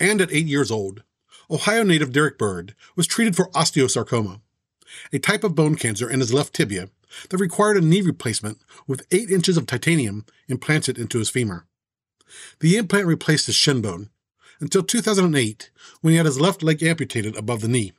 and 0.00 0.20
at 0.20 0.32
eight 0.32 0.46
years 0.46 0.70
old, 0.70 1.02
Ohio 1.50 1.84
native 1.84 2.12
Derick 2.12 2.38
Byrd 2.38 2.74
was 2.96 3.06
treated 3.06 3.36
for 3.36 3.50
osteosarcoma, 3.50 4.40
a 5.12 5.18
type 5.18 5.44
of 5.44 5.54
bone 5.54 5.76
cancer 5.76 6.08
in 6.08 6.20
his 6.20 6.32
left 6.32 6.54
tibia 6.54 6.88
that 7.28 7.38
required 7.38 7.76
a 7.76 7.80
knee 7.80 8.00
replacement 8.00 8.58
with 8.86 9.06
eight 9.10 9.30
inches 9.30 9.56
of 9.56 9.66
titanium 9.66 10.24
implanted 10.48 10.98
into 10.98 11.18
his 11.18 11.30
femur. 11.30 11.66
The 12.60 12.76
implant 12.76 13.06
replaced 13.06 13.46
his 13.46 13.56
shin 13.56 13.82
bone 13.82 14.10
until 14.60 14.82
2008 14.82 15.70
when 16.00 16.12
he 16.12 16.16
had 16.16 16.26
his 16.26 16.40
left 16.40 16.62
leg 16.62 16.82
amputated 16.82 17.36
above 17.36 17.60
the 17.60 17.68
knee. 17.68 17.92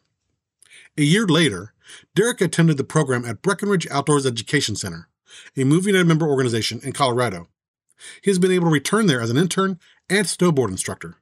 A 0.98 1.04
year 1.04 1.26
later, 1.26 1.74
Derick 2.16 2.42
attended 2.42 2.78
the 2.78 2.84
program 2.84 3.26
at 3.26 3.42
Breckenridge 3.42 3.88
Outdoors 3.90 4.26
Education 4.26 4.76
Center, 4.76 5.10
a 5.58 5.64
Move 5.64 5.86
United 5.86 6.08
member 6.08 6.28
organization 6.28 6.80
in 6.84 6.94
Colorado. 6.94 7.48
He 8.22 8.32
has 8.32 8.40
been 8.40 8.52
able 8.52 8.68
to 8.68 8.74
return 8.74 9.08
there 9.08 9.22
as 9.22 9.30
an 9.30 9.38
intern 9.38 9.80
and 10.10 10.26
snowboard 10.26 10.70
instructor. 10.70 11.18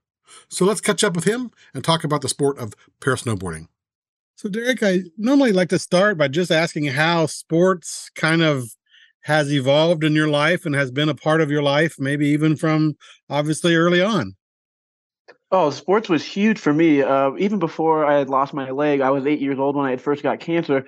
So 0.48 0.66
let's 0.66 0.82
catch 0.82 1.04
up 1.04 1.16
with 1.16 1.26
him 1.26 1.52
and 1.74 1.84
talk 1.84 2.04
about 2.04 2.22
the 2.22 2.30
sport 2.30 2.58
of 2.58 2.74
parasnowboarding. 3.02 3.68
So, 4.36 4.48
Derick, 4.48 4.82
I 4.82 5.04
normally 5.18 5.52
like 5.52 5.70
to 5.70 5.80
start 5.80 6.18
by 6.18 6.30
just 6.30 6.50
asking 6.50 6.86
how 6.86 7.26
sports 7.26 8.10
kind 8.16 8.42
of 8.42 8.74
has 9.22 9.52
evolved 9.52 10.04
in 10.04 10.14
your 10.14 10.30
life 10.30 10.66
and 10.66 10.74
has 10.74 10.92
been 10.92 11.10
a 11.10 11.16
part 11.16 11.42
of 11.42 11.52
your 11.52 11.62
life, 11.62 11.96
maybe 12.00 12.28
even 12.28 12.56
from 12.56 12.96
obviously 13.30 13.76
early 13.76 14.02
on. 14.02 14.36
Oh, 15.52 15.72
sports 15.72 16.10
was 16.10 16.24
huge 16.24 16.60
for 16.60 16.74
me. 16.74 17.02
Uh, 17.02 17.32
even 17.38 17.60
before 17.60 18.06
I 18.06 18.18
had 18.18 18.30
lost 18.30 18.54
my 18.54 18.70
leg, 18.70 19.02
I 19.02 19.10
was 19.10 19.26
eight 19.26 19.42
years 19.42 19.60
old 19.60 19.76
when 19.76 19.86
I 19.86 19.90
had 19.90 20.02
first 20.02 20.24
got 20.24 20.40
cancer. 20.40 20.86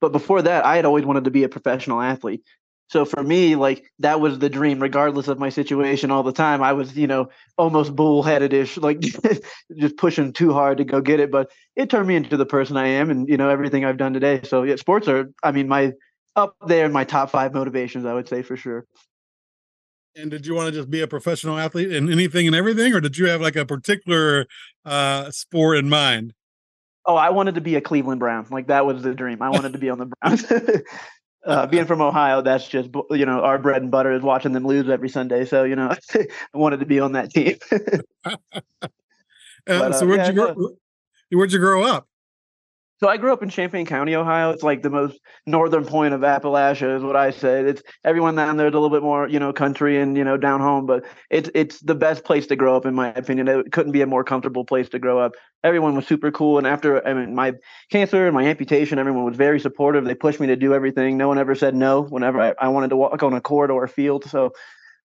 But 0.00 0.12
before 0.12 0.42
that, 0.42 0.64
I 0.64 0.76
had 0.76 0.84
always 0.84 1.04
wanted 1.04 1.24
to 1.24 1.30
be 1.30 1.44
a 1.44 1.48
professional 1.48 2.00
athlete. 2.00 2.42
So 2.88 3.04
for 3.04 3.22
me, 3.22 3.56
like 3.56 3.84
that 4.00 4.20
was 4.20 4.38
the 4.38 4.50
dream, 4.50 4.80
regardless 4.80 5.28
of 5.28 5.38
my 5.38 5.48
situation 5.48 6.10
all 6.10 6.22
the 6.22 6.32
time. 6.32 6.62
I 6.62 6.72
was, 6.74 6.96
you 6.96 7.06
know, 7.06 7.28
almost 7.56 7.96
bullheaded 7.96 8.52
ish, 8.52 8.76
like 8.76 9.00
just 9.76 9.96
pushing 9.96 10.32
too 10.32 10.52
hard 10.52 10.78
to 10.78 10.84
go 10.84 11.00
get 11.00 11.20
it. 11.20 11.30
But 11.30 11.50
it 11.76 11.90
turned 11.90 12.08
me 12.08 12.16
into 12.16 12.36
the 12.36 12.46
person 12.46 12.76
I 12.76 12.86
am 12.88 13.10
and, 13.10 13.28
you 13.28 13.36
know, 13.36 13.48
everything 13.48 13.84
I've 13.84 13.96
done 13.96 14.12
today. 14.12 14.40
So 14.44 14.62
yeah, 14.62 14.76
sports 14.76 15.08
are, 15.08 15.30
I 15.42 15.52
mean, 15.52 15.66
my 15.66 15.92
up 16.36 16.56
there 16.66 16.84
in 16.84 16.92
my 16.92 17.04
top 17.04 17.30
five 17.30 17.54
motivations, 17.54 18.04
I 18.04 18.14
would 18.14 18.28
say 18.28 18.42
for 18.42 18.56
sure. 18.56 18.84
And 20.16 20.30
did 20.30 20.46
you 20.46 20.54
want 20.54 20.68
to 20.68 20.72
just 20.72 20.90
be 20.90 21.00
a 21.00 21.08
professional 21.08 21.58
athlete 21.58 21.90
in 21.90 22.10
anything 22.10 22.46
and 22.46 22.54
everything, 22.54 22.94
or 22.94 23.00
did 23.00 23.18
you 23.18 23.26
have 23.26 23.40
like 23.40 23.56
a 23.56 23.66
particular 23.66 24.46
uh, 24.84 25.30
sport 25.32 25.78
in 25.78 25.88
mind? 25.88 26.34
Oh, 27.04 27.16
I 27.16 27.30
wanted 27.30 27.56
to 27.56 27.60
be 27.60 27.74
a 27.74 27.80
Cleveland 27.80 28.20
Brown. 28.20 28.46
Like 28.50 28.68
that 28.68 28.86
was 28.86 29.02
the 29.02 29.14
dream. 29.14 29.42
I 29.42 29.50
wanted 29.50 29.72
to 29.72 29.78
be 29.78 29.90
on 29.90 29.98
the 29.98 30.06
Browns. 30.06 30.44
uh, 31.46 31.66
being 31.66 31.86
from 31.86 32.00
Ohio, 32.00 32.42
that's 32.42 32.66
just 32.68 32.90
you 33.10 33.26
know 33.26 33.40
our 33.40 33.58
bread 33.58 33.82
and 33.82 33.90
butter 33.90 34.12
is 34.12 34.22
watching 34.22 34.52
them 34.52 34.66
lose 34.66 34.88
every 34.88 35.08
Sunday. 35.08 35.44
So 35.44 35.64
you 35.64 35.76
know, 35.76 35.94
I 36.14 36.26
wanted 36.54 36.80
to 36.80 36.86
be 36.86 37.00
on 37.00 37.12
that 37.12 37.30
team. 37.30 37.58
uh, 38.24 38.36
but, 39.66 39.92
so 39.92 40.06
where'd 40.06 40.20
yeah, 40.20 40.28
you 40.28 40.32
grow? 40.32 40.76
Where'd 41.30 41.52
you 41.52 41.58
grow 41.58 41.82
up? 41.82 42.08
So 43.00 43.08
I 43.08 43.16
grew 43.16 43.32
up 43.32 43.42
in 43.42 43.48
Champaign 43.48 43.86
County, 43.86 44.14
Ohio. 44.14 44.50
It's 44.50 44.62
like 44.62 44.82
the 44.82 44.90
most 44.90 45.18
northern 45.46 45.84
point 45.84 46.14
of 46.14 46.20
Appalachia, 46.20 46.96
is 46.96 47.02
what 47.02 47.16
I 47.16 47.32
say. 47.32 47.62
It's 47.62 47.82
everyone 48.04 48.36
down 48.36 48.56
there 48.56 48.68
is 48.68 48.72
a 48.72 48.78
little 48.78 48.88
bit 48.88 49.02
more, 49.02 49.28
you 49.28 49.40
know, 49.40 49.52
country 49.52 50.00
and 50.00 50.16
you 50.16 50.22
know 50.22 50.36
down 50.36 50.60
home, 50.60 50.86
but 50.86 51.04
it's 51.28 51.50
it's 51.54 51.80
the 51.80 51.96
best 51.96 52.24
place 52.24 52.46
to 52.46 52.56
grow 52.56 52.76
up, 52.76 52.86
in 52.86 52.94
my 52.94 53.12
opinion. 53.12 53.48
It 53.48 53.72
couldn't 53.72 53.92
be 53.92 54.02
a 54.02 54.06
more 54.06 54.22
comfortable 54.22 54.64
place 54.64 54.88
to 54.90 55.00
grow 55.00 55.18
up. 55.18 55.32
Everyone 55.64 55.96
was 55.96 56.06
super 56.06 56.30
cool, 56.30 56.56
and 56.56 56.66
after 56.66 57.04
I 57.06 57.14
mean 57.14 57.34
my 57.34 57.54
cancer 57.90 58.26
and 58.26 58.34
my 58.34 58.44
amputation, 58.44 58.98
everyone 59.00 59.24
was 59.24 59.36
very 59.36 59.58
supportive. 59.58 60.04
They 60.04 60.14
pushed 60.14 60.38
me 60.38 60.46
to 60.46 60.56
do 60.56 60.72
everything. 60.72 61.16
No 61.16 61.26
one 61.26 61.38
ever 61.38 61.56
said 61.56 61.74
no 61.74 62.02
whenever 62.02 62.40
I, 62.40 62.54
I 62.60 62.68
wanted 62.68 62.90
to 62.90 62.96
walk 62.96 63.22
on 63.24 63.34
a 63.34 63.40
court 63.40 63.70
or 63.70 63.82
a 63.82 63.88
field. 63.88 64.24
So 64.30 64.52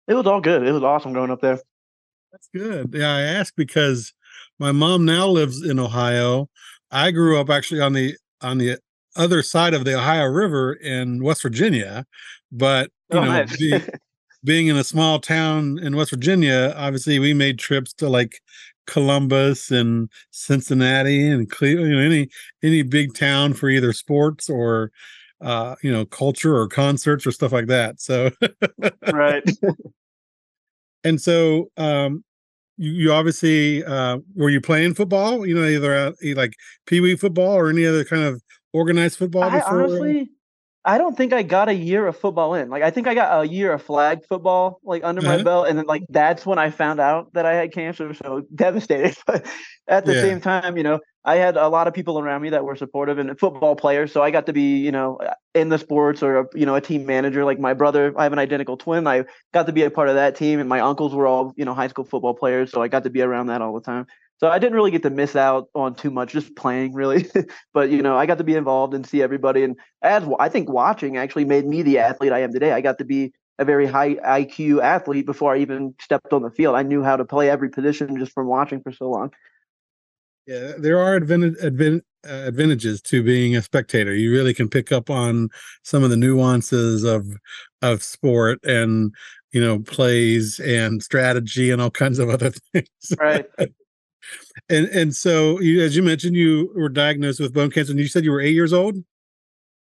it 0.07 0.13
was 0.13 0.27
all 0.27 0.41
good. 0.41 0.65
It 0.65 0.71
was 0.71 0.83
awesome 0.83 1.13
growing 1.13 1.31
up 1.31 1.41
there. 1.41 1.59
That's 2.31 2.49
good. 2.53 2.93
Yeah, 2.93 3.15
I 3.15 3.21
asked 3.21 3.55
because 3.55 4.13
my 4.59 4.71
mom 4.71 5.05
now 5.05 5.27
lives 5.27 5.63
in 5.63 5.79
Ohio 5.79 6.49
I 6.91 7.11
grew 7.11 7.39
up 7.39 7.49
actually 7.49 7.81
on 7.81 7.93
the 7.93 8.15
on 8.41 8.57
the 8.57 8.79
other 9.15 9.41
side 9.41 9.73
of 9.73 9.85
the 9.85 9.97
Ohio 9.97 10.25
River 10.25 10.73
in 10.73 11.23
West 11.23 11.41
Virginia, 11.41 12.05
but 12.51 12.91
you 13.11 13.19
oh, 13.19 13.25
know, 13.25 13.31
nice. 13.31 13.57
being, 13.57 13.81
being 14.43 14.67
in 14.67 14.77
a 14.77 14.83
small 14.83 15.19
town 15.19 15.79
in 15.79 15.95
West 15.95 16.11
Virginia, 16.11 16.73
obviously 16.77 17.19
we 17.19 17.33
made 17.33 17.59
trips 17.59 17.93
to 17.93 18.07
like 18.07 18.39
Columbus 18.87 19.71
and 19.71 20.09
Cincinnati 20.31 21.29
and 21.29 21.49
Cleveland, 21.49 21.91
you 21.91 21.95
know, 21.95 22.01
any 22.01 22.29
any 22.63 22.81
big 22.81 23.13
town 23.13 23.53
for 23.53 23.69
either 23.69 23.93
sports 23.93 24.49
or 24.49 24.91
uh, 25.41 25.75
you 25.81 25.91
know, 25.91 26.05
culture 26.05 26.55
or 26.55 26.67
concerts 26.67 27.25
or 27.25 27.31
stuff 27.31 27.51
like 27.51 27.67
that. 27.67 28.01
So 28.01 28.31
right. 29.13 29.43
and 31.03 31.21
so 31.21 31.71
um 31.77 32.23
you, 32.79 32.91
you 32.91 33.11
obviously 33.11 33.83
uh, 33.83 34.19
were 34.35 34.49
you 34.49 34.61
playing 34.61 34.95
football? 34.95 35.45
You 35.45 35.53
know, 35.53 35.65
either 35.65 35.93
uh, 35.93 36.11
like 36.33 36.53
pee 36.87 37.01
wee 37.01 37.15
football 37.15 37.51
or 37.51 37.69
any 37.69 37.85
other 37.85 38.05
kind 38.05 38.23
of 38.23 38.41
organized 38.73 39.17
football. 39.17 39.43
I 39.43 39.59
before? 39.59 39.83
honestly, 39.83 40.31
I 40.89 40.97
don't 40.97 41.15
think 41.15 41.33
I 41.33 41.43
got 41.43 41.69
a 41.69 41.73
year 41.73 42.07
of 42.07 42.17
football 42.17 42.55
in. 42.55 42.71
Like 42.71 42.81
I 42.81 42.89
think 42.89 43.05
I 43.05 43.13
got 43.13 43.43
a 43.43 43.47
year 43.47 43.71
of 43.73 43.83
flag 43.83 44.25
football 44.27 44.79
like 44.83 45.03
under 45.03 45.21
uh-huh. 45.21 45.37
my 45.37 45.43
belt, 45.43 45.67
and 45.67 45.77
then 45.77 45.85
like 45.85 46.03
that's 46.09 46.47
when 46.47 46.57
I 46.57 46.71
found 46.71 46.99
out 46.99 47.31
that 47.33 47.45
I 47.45 47.53
had 47.53 47.71
cancer. 47.71 48.15
So 48.15 48.41
devastated, 48.55 49.15
but 49.27 49.45
at 49.87 50.05
the 50.05 50.15
yeah. 50.15 50.21
same 50.21 50.41
time, 50.41 50.77
you 50.77 50.83
know, 50.83 50.99
I 51.23 51.35
had 51.35 51.57
a 51.57 51.67
lot 51.67 51.87
of 51.87 51.93
people 51.93 52.17
around 52.17 52.41
me 52.41 52.49
that 52.49 52.63
were 52.63 52.75
supportive 52.75 53.19
and 53.19 53.39
football 53.39 53.75
players. 53.75 54.11
So 54.11 54.23
I 54.23 54.31
got 54.31 54.47
to 54.47 54.53
be, 54.53 54.77
you 54.77 54.91
know, 54.91 55.19
in 55.53 55.69
the 55.69 55.77
sports 55.77 56.23
or 56.23 56.49
you 56.55 56.65
know 56.65 56.73
a 56.73 56.81
team 56.81 57.05
manager. 57.05 57.45
Like 57.45 57.59
my 57.59 57.75
brother, 57.75 58.11
I 58.17 58.23
have 58.23 58.33
an 58.33 58.39
identical 58.39 58.75
twin. 58.75 59.05
I 59.05 59.25
got 59.53 59.67
to 59.67 59.71
be 59.71 59.83
a 59.83 59.91
part 59.91 60.09
of 60.09 60.15
that 60.15 60.37
team, 60.37 60.59
and 60.59 60.67
my 60.67 60.79
uncles 60.79 61.13
were 61.13 61.27
all 61.27 61.53
you 61.55 61.65
know 61.65 61.75
high 61.75 61.89
school 61.89 62.05
football 62.05 62.33
players. 62.33 62.71
So 62.71 62.81
I 62.81 62.87
got 62.87 63.03
to 63.03 63.11
be 63.11 63.21
around 63.21 63.47
that 63.47 63.61
all 63.61 63.75
the 63.75 63.81
time. 63.81 64.07
So 64.39 64.49
I 64.49 64.57
didn't 64.57 64.75
really 64.75 64.91
get 64.91 65.03
to 65.03 65.09
miss 65.09 65.35
out 65.35 65.67
on 65.75 65.95
too 65.95 66.09
much, 66.09 66.31
just 66.31 66.55
playing 66.55 66.93
really. 66.93 67.29
but 67.73 67.89
you 67.89 68.01
know, 68.01 68.17
I 68.17 68.25
got 68.25 68.37
to 68.37 68.43
be 68.43 68.55
involved 68.55 68.93
and 68.93 69.05
see 69.05 69.21
everybody. 69.21 69.63
And 69.63 69.75
as 70.01 70.23
I 70.39 70.47
think 70.47 70.69
watching 70.69 71.17
actually 71.17 71.45
made 71.45 71.65
me 71.65 71.81
the 71.81 71.99
athlete 71.99 72.31
I 72.31 72.39
am 72.39 72.53
today. 72.53 72.71
I 72.71 72.81
got 72.81 72.97
to 72.99 73.05
be 73.05 73.33
a 73.59 73.65
very 73.65 73.85
high 73.85 74.15
IQ 74.15 74.81
athlete 74.81 75.25
before 75.25 75.53
I 75.53 75.59
even 75.59 75.93
stepped 75.99 76.31
on 76.31 76.41
the 76.41 76.49
field. 76.49 76.75
I 76.75 76.83
knew 76.83 77.03
how 77.03 77.17
to 77.17 77.25
play 77.25 77.49
every 77.49 77.69
position 77.69 78.17
just 78.17 78.31
from 78.31 78.47
watching 78.47 78.81
for 78.81 78.93
so 78.93 79.09
long. 79.09 79.31
Yeah, 80.47 80.71
there 80.77 80.97
are 80.97 81.15
advantage, 81.15 81.57
advantage, 81.61 82.03
uh, 82.27 82.43
advantages 82.45 83.01
to 83.01 83.21
being 83.21 83.55
a 83.55 83.61
spectator. 83.61 84.15
You 84.15 84.31
really 84.31 84.53
can 84.53 84.69
pick 84.69 84.91
up 84.91 85.09
on 85.09 85.49
some 85.83 86.03
of 86.03 86.09
the 86.09 86.17
nuances 86.17 87.03
of 87.03 87.37
of 87.81 88.01
sport 88.01 88.59
and 88.63 89.13
you 89.51 89.61
know 89.61 89.79
plays 89.79 90.59
and 90.59 91.03
strategy 91.03 91.69
and 91.69 91.81
all 91.81 91.91
kinds 91.91 92.17
of 92.17 92.29
other 92.29 92.51
things. 92.73 92.87
Right. 93.19 93.45
And 94.69 94.87
and 94.87 95.15
so 95.15 95.59
you, 95.59 95.81
as 95.81 95.95
you 95.95 96.03
mentioned, 96.03 96.35
you 96.35 96.71
were 96.75 96.89
diagnosed 96.89 97.39
with 97.39 97.53
bone 97.53 97.71
cancer, 97.71 97.91
and 97.91 97.99
you 97.99 98.07
said 98.07 98.23
you 98.23 98.31
were 98.31 98.41
eight 98.41 98.55
years 98.55 98.73
old. 98.73 99.03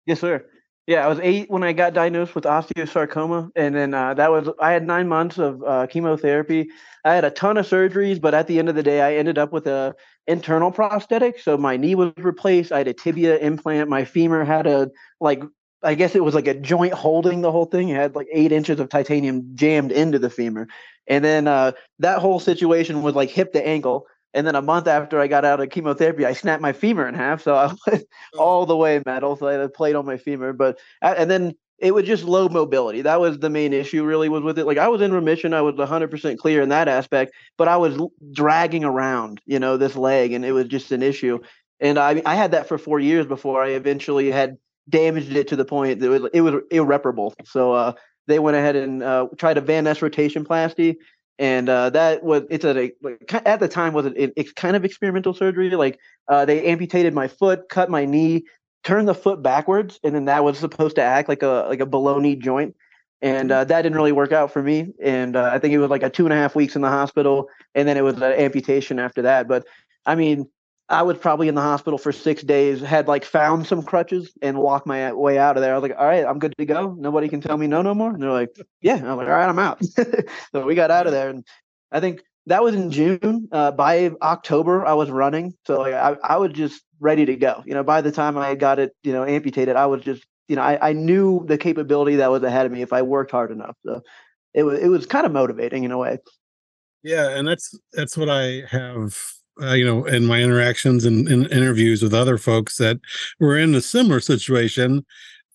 Yes, 0.07 0.21
sir. 0.21 0.45
Yeah, 0.89 1.05
I 1.05 1.09
was 1.09 1.21
eight 1.23 1.49
when 1.49 1.63
I 1.63 1.73
got 1.73 1.95
diagnosed 1.95 2.35
with 2.35 2.45
osteosarcoma, 2.45 3.51
and 3.55 3.75
then 3.75 3.95
uh, 3.95 4.15
that 4.15 4.33
was 4.33 4.49
I 4.61 4.73
had 4.73 4.85
nine 4.85 5.07
months 5.07 5.39
of 5.39 5.63
uh, 5.63 5.87
chemotherapy. 5.87 6.69
I 7.05 7.15
had 7.15 7.25
a 7.25 7.31
ton 7.31 7.57
of 7.57 7.69
surgeries, 7.69 8.21
but 8.21 8.35
at 8.35 8.49
the 8.49 8.59
end 8.59 8.69
of 8.69 8.75
the 8.75 8.83
day, 8.83 9.01
I 9.01 9.15
ended 9.15 9.39
up 9.39 9.53
with 9.53 9.67
a 9.69 9.95
internal 10.27 10.73
prosthetic. 10.73 11.39
So 11.39 11.57
my 11.57 11.77
knee 11.77 11.95
was 11.95 12.13
replaced. 12.17 12.73
I 12.73 12.79
had 12.79 12.89
a 12.89 12.95
tibia 12.95 13.39
implant. 13.39 13.89
My 13.89 14.05
femur 14.05 14.45
had 14.45 14.67
a 14.67 14.91
like 15.21 15.43
I 15.85 15.95
guess 15.95 16.15
it 16.15 16.25
was 16.25 16.35
like 16.35 16.49
a 16.49 16.55
joint 16.55 16.95
holding 16.95 17.43
the 17.43 17.53
whole 17.53 17.67
thing. 17.67 17.89
It 17.89 17.97
had 17.97 18.17
like 18.17 18.29
eight 18.33 18.51
inches 18.51 18.81
of 18.81 18.89
titanium 18.89 19.55
jammed 19.55 19.93
into 19.93 20.19
the 20.19 20.31
femur, 20.31 20.67
and 21.07 21.25
then 21.25 21.47
uh, 21.47 21.73
that 22.01 22.19
whole 22.19 22.41
situation 22.41 23.03
was 23.03 23.15
like 23.15 23.31
hip 23.31 23.53
to 23.53 23.65
ankle. 23.65 24.07
And 24.35 24.47
then 24.47 24.55
a 24.55 24.63
month 24.63 24.87
after 24.87 25.21
I 25.21 25.27
got 25.27 25.45
out 25.45 25.61
of 25.61 25.71
chemotherapy, 25.71 26.25
I 26.25 26.33
snapped 26.33 26.63
my 26.63 26.73
femur 26.73 27.07
in 27.07 27.15
half. 27.15 27.43
So 27.43 27.55
I 27.55 27.67
went 27.87 28.05
oh. 28.35 28.39
all 28.39 28.67
the 28.67 28.77
way 28.77 29.03
metal. 29.05 29.37
So 29.37 29.49
I 29.49 29.53
had 29.53 29.61
a 29.61 29.69
plate 29.69 29.95
on 29.95 30.07
my 30.07 30.17
femur. 30.17 30.53
But 30.53 30.79
and 31.01 31.31
then 31.31 31.55
it 31.79 31.93
was 31.93 32.05
just 32.05 32.25
low 32.25 32.49
mobility. 32.49 33.03
That 33.03 33.21
was 33.21 33.39
the 33.39 33.51
main 33.51 33.73
issue. 33.73 34.05
Really 34.05 34.29
was 34.29 34.43
with 34.43 34.59
it. 34.59 34.67
Like 34.67 34.79
I 34.79 34.89
was 34.89 35.01
in 35.01 35.13
remission. 35.13 35.53
I 35.53 35.63
was 35.63 35.75
100% 35.75 36.39
clear 36.39 36.63
in 36.63 36.69
that 36.71 36.89
aspect. 36.89 37.33
But 37.59 37.69
I 37.69 37.77
was 37.77 38.01
dragging 38.33 38.85
around, 38.85 39.41
you 39.45 39.59
know, 39.59 39.77
this 39.77 39.97
leg, 39.97 40.33
and 40.33 40.45
it 40.45 40.53
was 40.53 40.67
just 40.67 40.93
an 40.93 41.03
issue. 41.03 41.41
And 41.81 41.99
I 41.99 42.23
I 42.25 42.37
had 42.37 42.53
that 42.53 42.69
for 42.69 42.79
four 42.79 43.01
years 43.01 43.27
before 43.27 43.63
I 43.63 43.71
eventually 43.71 44.31
had 44.31 44.57
damaged 44.89 45.35
it 45.35 45.49
to 45.49 45.57
the 45.57 45.65
point 45.65 46.01
that 46.01 46.13
it 46.13 46.21
was, 46.21 46.31
it 46.33 46.41
was 46.41 46.55
irreparable. 46.71 47.35
So 47.45 47.73
uh, 47.73 47.93
they 48.27 48.39
went 48.39 48.57
ahead 48.57 48.77
and 48.77 49.03
uh, 49.03 49.29
tried 49.37 49.59
a 49.59 49.61
Van 49.61 49.85
Nes 49.85 50.01
rotationplasty 50.01 50.97
and 51.43 51.69
uh, 51.69 51.91
that 51.91 52.23
was 52.23 52.45
it's 52.51 52.65
a 52.65 52.93
at 53.45 53.59
the 53.59 53.67
time 53.67 53.95
was 53.95 54.07
it, 54.07 54.33
it's 54.37 54.53
kind 54.53 54.77
of 54.77 54.85
experimental 54.85 55.35
surgery. 55.35 55.71
Like 55.71 55.99
uh, 56.29 56.45
they 56.45 56.65
amputated 56.67 57.15
my 57.15 57.27
foot, 57.27 57.69
cut 57.69 57.91
my 57.91 58.05
knee, 58.05 58.45
turned 58.85 59.09
the 59.09 59.15
foot 59.15 59.43
backwards, 59.43 59.99
and 60.05 60.15
then 60.15 60.27
that 60.27 60.45
was 60.45 60.57
supposed 60.57 60.95
to 60.97 61.03
act 61.03 61.29
like 61.29 61.43
a 61.43 61.67
like 61.69 61.81
a 61.81 61.87
below 61.87 62.21
knee 62.21 62.37
joint. 62.37 62.77
And 63.23 63.51
uh, 63.51 63.65
that 63.65 63.83
didn't 63.83 63.97
really 63.97 64.13
work 64.13 64.31
out 64.31 64.53
for 64.53 64.63
me. 64.63 64.93
And 65.03 65.35
uh, 65.35 65.51
I 65.53 65.59
think 65.59 65.75
it 65.75 65.79
was 65.79 65.91
like 65.91 66.05
a 66.05 66.11
two 66.11 66.27
and 66.27 66.33
a 66.33 66.37
half 66.37 66.55
weeks 66.55 66.77
in 66.77 66.83
the 66.83 66.89
hospital, 66.89 67.49
and 67.75 67.89
then 67.89 67.97
it 67.97 68.03
was 68.03 68.15
an 68.19 68.23
amputation 68.23 69.01
after 69.01 69.23
that. 69.23 69.49
But 69.49 69.67
I 70.07 70.15
mean, 70.15 70.49
I 70.89 71.03
was 71.03 71.17
probably 71.17 71.49
in 71.49 71.55
the 71.55 71.63
hospital 71.63 71.99
for 71.99 72.13
six 72.13 72.43
days, 72.43 72.81
had 72.81 73.09
like 73.09 73.25
found 73.25 73.67
some 73.67 73.83
crutches 73.83 74.33
and 74.43 74.59
walked 74.59 74.87
my 74.87 75.13
way 75.13 75.39
out 75.39 75.57
of 75.57 75.63
there. 75.63 75.73
I 75.73 75.79
was 75.79 75.89
like, 75.89 75.99
all 75.99 76.07
right, 76.07 76.25
I'm 76.25 76.39
good 76.39 76.55
to 76.59 76.67
go. 76.67 76.95
Nobody 76.99 77.29
can 77.29 77.41
tell 77.41 77.57
me 77.57 77.67
no 77.67 77.83
no 77.83 77.95
more. 77.95 78.11
And 78.11 78.23
they're 78.23 78.31
like, 78.33 78.55
yeah. 78.81 78.97
I'm 78.97 79.17
like, 79.17 79.27
all 79.27 79.33
right, 79.33 79.49
I'm 79.49 79.59
out. 79.59 79.83
so 80.53 80.67
we 80.67 80.75
got 80.75 80.91
out 80.91 81.07
of 81.07 81.13
there. 81.13 81.31
And 81.31 81.47
I 81.91 82.01
think 82.01 82.23
that 82.47 82.63
was 82.63 82.75
in 82.75 82.91
June. 82.91 83.49
Uh, 83.53 83.71
by 83.71 84.11
October, 84.21 84.85
I 84.85 84.95
was 84.95 85.11
running. 85.11 85.55
So 85.67 85.81
like, 85.81 85.95
I, 85.95 86.17
I 86.23 86.37
was 86.37 86.53
just 86.53 86.83
ready 87.01 87.25
to 87.27 87.37
go. 87.37 87.63
You 87.65 87.75
know, 87.75 87.85
by 87.85 88.01
the 88.01 88.13
time 88.13 88.37
I 88.37 88.55
got 88.55 88.79
it, 88.79 88.95
you 89.03 89.13
know, 89.13 89.25
amputated, 89.25 89.77
I 89.77 89.87
was 89.87 90.03
just, 90.03 90.25
you 90.49 90.57
know, 90.57 90.63
I, 90.63 90.91
I 90.91 90.93
knew 90.93 91.45
the 91.47 91.59
capability 91.59 92.17
that 92.17 92.31
was 92.31 92.43
ahead 92.43 92.67
of 92.67 92.73
me 92.73 92.83
if 92.83 92.93
I 92.93 93.03
worked 93.03 93.31
hard 93.31 93.51
enough. 93.51 93.77
So 93.87 94.03
it 94.53 94.65
was, 94.65 94.81
it 94.81 94.89
was 94.89 95.07
kind 95.07 95.25
of 95.25 95.33
motivating 95.33 95.85
in 95.85 95.93
a 95.93 95.99
way. 95.99 96.19
Yeah. 97.03 97.31
And 97.31 97.47
that's, 97.47 97.79
that's 97.93 98.17
what 98.17 98.29
I 98.29 98.65
have 98.69 99.17
uh, 99.61 99.73
you 99.73 99.85
know, 99.85 100.05
in 100.05 100.27
my 100.27 100.41
interactions 100.41 101.05
and 101.05 101.29
in 101.29 101.47
interviews 101.47 102.03
with 102.03 102.15
other 102.15 102.39
folks 102.39 102.77
that 102.79 102.99
were 103.39 103.59
in 103.59 103.75
a 103.75 103.81
similar 103.81 104.21
situation, 104.21 105.05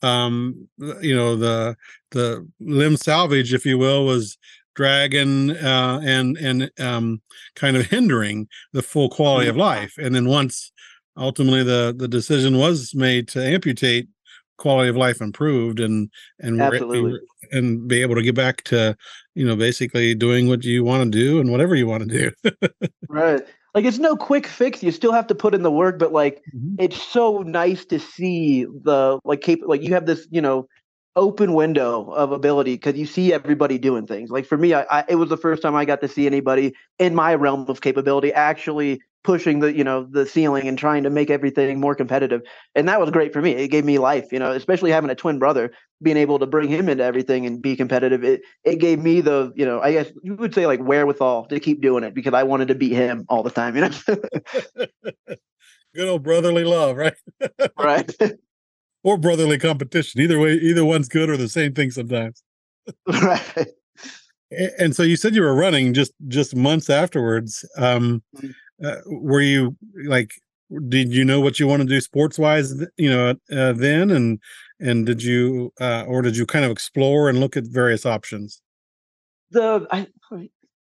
um, 0.01 0.67
you 1.01 1.15
know, 1.15 1.35
the 1.35 1.75
the 2.11 2.47
limb 2.59 2.97
salvage, 2.97 3.53
if 3.53 3.65
you 3.65 3.77
will, 3.77 4.05
was 4.05 4.37
dragging 4.75 5.51
uh, 5.51 5.99
and 6.03 6.37
and 6.37 6.71
um, 6.79 7.21
kind 7.55 7.75
of 7.75 7.87
hindering 7.87 8.47
the 8.73 8.83
full 8.83 9.09
quality 9.09 9.47
of 9.47 9.53
mm-hmm. 9.53 9.61
life. 9.61 9.95
And 9.97 10.13
then 10.13 10.27
once 10.27 10.71
ultimately 11.17 11.63
the 11.63 11.95
the 11.97 12.07
decision 12.07 12.57
was 12.57 12.93
made 12.93 13.27
to 13.29 13.43
amputate, 13.43 14.07
quality 14.57 14.89
of 14.89 14.97
life 14.97 15.21
improved 15.21 15.79
and 15.79 16.09
and 16.39 16.61
Absolutely. 16.61 17.19
and 17.51 17.87
be 17.87 18.01
able 18.01 18.15
to 18.15 18.21
get 18.21 18.35
back 18.35 18.63
to 18.63 18.95
you 19.35 19.45
know 19.45 19.55
basically 19.55 20.13
doing 20.13 20.47
what 20.47 20.63
you 20.63 20.83
want 20.83 21.03
to 21.03 21.17
do 21.17 21.39
and 21.39 21.51
whatever 21.51 21.75
you 21.75 21.87
want 21.87 22.09
to 22.09 22.31
do. 22.41 22.49
right 23.09 23.45
like 23.73 23.85
it's 23.85 23.97
no 23.99 24.15
quick 24.15 24.47
fix 24.47 24.81
you 24.83 24.91
still 24.91 25.11
have 25.11 25.27
to 25.27 25.35
put 25.35 25.53
in 25.53 25.63
the 25.63 25.71
work 25.71 25.99
but 25.99 26.11
like 26.11 26.41
mm-hmm. 26.55 26.75
it's 26.79 27.01
so 27.01 27.39
nice 27.39 27.85
to 27.85 27.99
see 27.99 28.65
the 28.65 29.19
like 29.23 29.41
cap- 29.41 29.59
like 29.65 29.81
you 29.81 29.93
have 29.93 30.05
this 30.05 30.27
you 30.31 30.41
know 30.41 30.67
open 31.15 31.53
window 31.53 32.11
of 32.11 32.31
ability 32.31 32.75
because 32.75 32.95
you 32.95 33.05
see 33.05 33.33
everybody 33.33 33.77
doing 33.77 34.05
things 34.05 34.29
like 34.29 34.45
for 34.45 34.57
me 34.57 34.73
I, 34.73 34.83
I, 34.83 35.05
it 35.09 35.15
was 35.15 35.29
the 35.29 35.37
first 35.37 35.61
time 35.61 35.75
i 35.75 35.83
got 35.83 36.01
to 36.01 36.07
see 36.07 36.27
anybody 36.27 36.73
in 36.99 37.15
my 37.15 37.33
realm 37.35 37.65
of 37.67 37.81
capability 37.81 38.31
actually 38.33 39.01
pushing 39.27 39.59
the 39.59 39.75
you 39.75 39.83
know 39.83 40.07
the 40.09 40.25
ceiling 40.25 40.69
and 40.69 40.77
trying 40.77 41.03
to 41.03 41.09
make 41.09 41.29
everything 41.29 41.81
more 41.81 41.93
competitive. 41.93 42.41
And 42.75 42.87
that 42.87 43.01
was 43.01 43.11
great 43.11 43.33
for 43.33 43.41
me. 43.41 43.51
It 43.51 43.67
gave 43.67 43.83
me 43.83 43.97
life 43.97 44.31
you 44.31 44.39
know 44.39 44.53
especially 44.53 44.89
having 44.89 45.09
a 45.09 45.15
twin 45.15 45.37
brother 45.37 45.73
being 46.01 46.15
able 46.15 46.39
to 46.39 46.45
bring 46.45 46.69
him 46.69 46.87
into 46.87 47.03
everything 47.03 47.45
and 47.45 47.61
be 47.61 47.75
competitive. 47.75 48.23
It 48.23 48.39
it 48.63 48.77
gave 48.77 48.99
me 48.99 49.19
the 49.19 49.51
you 49.53 49.65
know 49.65 49.81
i 49.81 49.91
guess 49.91 50.09
you 50.23 50.35
would 50.35 50.55
say 50.55 50.65
like 50.65 50.79
wherewithal 50.79 51.47
to 51.47 51.59
keep 51.59 51.81
doing 51.81 52.05
it 52.05 52.13
because 52.13 52.33
i 52.33 52.43
wanted 52.43 52.69
to 52.69 52.75
beat 52.75 52.93
him 52.93 53.25
all 53.27 53.43
the 53.43 53.51
time 53.51 53.75
you 53.75 53.81
know? 53.81 53.89
Good 55.95 56.07
old 56.07 56.23
brotherly 56.23 56.63
love 56.63 56.95
right? 56.95 57.15
Right. 57.77 58.15
Or 59.03 59.17
brotherly 59.17 59.57
competition. 59.57 60.19
Either 60.19 60.37
way 60.39 60.53
either 60.53 60.83
one's 60.83 61.07
good 61.07 61.29
or 61.29 61.37
the 61.37 61.47
same 61.47 61.73
thing 61.73 61.91
sometimes. 61.91 62.43
Right. 63.07 63.67
And 64.79 64.93
so 64.95 65.03
you 65.03 65.15
said 65.15 65.33
you 65.33 65.43
were 65.43 65.55
running 65.55 65.93
just 65.93 66.13
just 66.27 66.55
months 66.55 66.89
afterwards. 66.89 67.63
Um 67.77 68.23
mm-hmm 68.35 68.51
uh, 68.83 68.97
were 69.05 69.41
you 69.41 69.75
like 70.05 70.31
did 70.89 71.13
you 71.13 71.23
know 71.23 71.39
what 71.39 71.59
you 71.59 71.67
want 71.67 71.81
to 71.81 71.87
do 71.87 72.01
sports 72.01 72.37
wise 72.37 72.73
you 72.97 73.09
know 73.09 73.35
uh, 73.51 73.73
then? 73.73 74.11
And 74.11 74.39
and 74.79 75.05
did 75.05 75.23
you 75.23 75.73
uh, 75.79 76.03
or 76.07 76.21
did 76.21 76.37
you 76.37 76.45
kind 76.45 76.65
of 76.65 76.71
explore 76.71 77.29
and 77.29 77.39
look 77.39 77.57
at 77.57 77.65
various 77.65 78.05
options? 78.05 78.61
The 79.51 79.87
I, 79.91 80.07